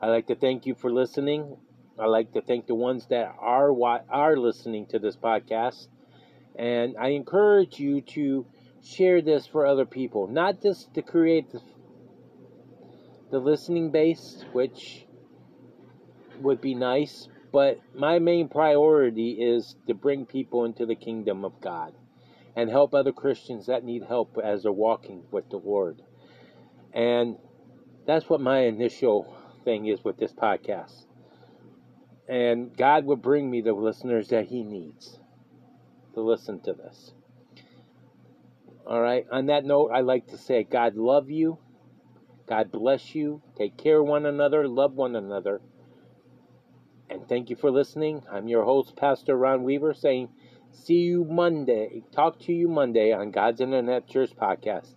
I'd 0.02 0.08
like 0.08 0.26
to 0.26 0.34
thank 0.34 0.66
you 0.66 0.74
for 0.74 0.92
listening. 0.92 1.56
I 1.98 2.06
like 2.06 2.32
to 2.32 2.42
thank 2.42 2.66
the 2.66 2.74
ones 2.74 3.06
that 3.06 3.34
are 3.38 3.72
are 4.10 4.36
listening 4.36 4.86
to 4.86 4.98
this 4.98 5.16
podcast, 5.16 5.88
and 6.54 6.94
I 6.98 7.08
encourage 7.08 7.80
you 7.80 8.02
to 8.02 8.44
share 8.82 9.22
this 9.22 9.46
for 9.46 9.64
other 9.64 9.86
people, 9.86 10.26
not 10.26 10.62
just 10.62 10.92
to 10.94 11.02
create 11.02 11.50
the, 11.50 11.60
the 13.30 13.38
listening 13.38 13.90
base, 13.90 14.44
which 14.52 15.06
would 16.40 16.60
be 16.60 16.74
nice, 16.74 17.28
but 17.50 17.80
my 17.94 18.18
main 18.18 18.48
priority 18.48 19.30
is 19.32 19.74
to 19.86 19.94
bring 19.94 20.26
people 20.26 20.66
into 20.66 20.84
the 20.84 20.94
kingdom 20.94 21.46
of 21.46 21.60
God 21.62 21.94
and 22.54 22.68
help 22.68 22.94
other 22.94 23.12
Christians 23.12 23.66
that 23.66 23.84
need 23.84 24.02
help 24.02 24.36
as 24.42 24.62
they're 24.62 24.72
walking 24.72 25.22
with 25.30 25.48
the 25.48 25.56
Lord. 25.56 26.02
And 26.92 27.36
that's 28.06 28.28
what 28.28 28.42
my 28.42 28.60
initial 28.60 29.34
thing 29.64 29.86
is 29.86 30.04
with 30.04 30.18
this 30.18 30.34
podcast. 30.34 31.05
And 32.28 32.76
God 32.76 33.04
will 33.04 33.16
bring 33.16 33.50
me 33.50 33.60
the 33.60 33.72
listeners 33.72 34.28
that 34.28 34.46
He 34.46 34.62
needs 34.62 35.18
to 36.14 36.20
listen 36.20 36.60
to 36.60 36.72
this. 36.72 37.12
All 38.86 39.00
right. 39.00 39.26
On 39.30 39.46
that 39.46 39.64
note, 39.64 39.90
I 39.92 40.00
like 40.00 40.28
to 40.28 40.38
say, 40.38 40.62
God 40.64 40.96
love 40.96 41.30
you. 41.30 41.58
God 42.48 42.70
bless 42.70 43.14
you. 43.14 43.42
Take 43.56 43.76
care 43.76 44.00
of 44.00 44.06
one 44.06 44.26
another. 44.26 44.68
Love 44.68 44.94
one 44.94 45.16
another. 45.16 45.60
And 47.10 47.28
thank 47.28 47.50
you 47.50 47.56
for 47.56 47.70
listening. 47.70 48.22
I'm 48.30 48.48
your 48.48 48.64
host, 48.64 48.96
Pastor 48.96 49.36
Ron 49.36 49.64
Weaver, 49.64 49.94
saying, 49.94 50.28
see 50.72 50.94
you 50.94 51.24
Monday. 51.24 52.02
Talk 52.12 52.38
to 52.40 52.52
you 52.52 52.68
Monday 52.68 53.12
on 53.12 53.30
God's 53.30 53.60
Internet 53.60 54.08
Church 54.08 54.30
podcast. 54.36 54.94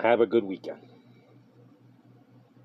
Have 0.00 0.20
a 0.20 0.26
good 0.26 0.44
weekend. 0.44 0.93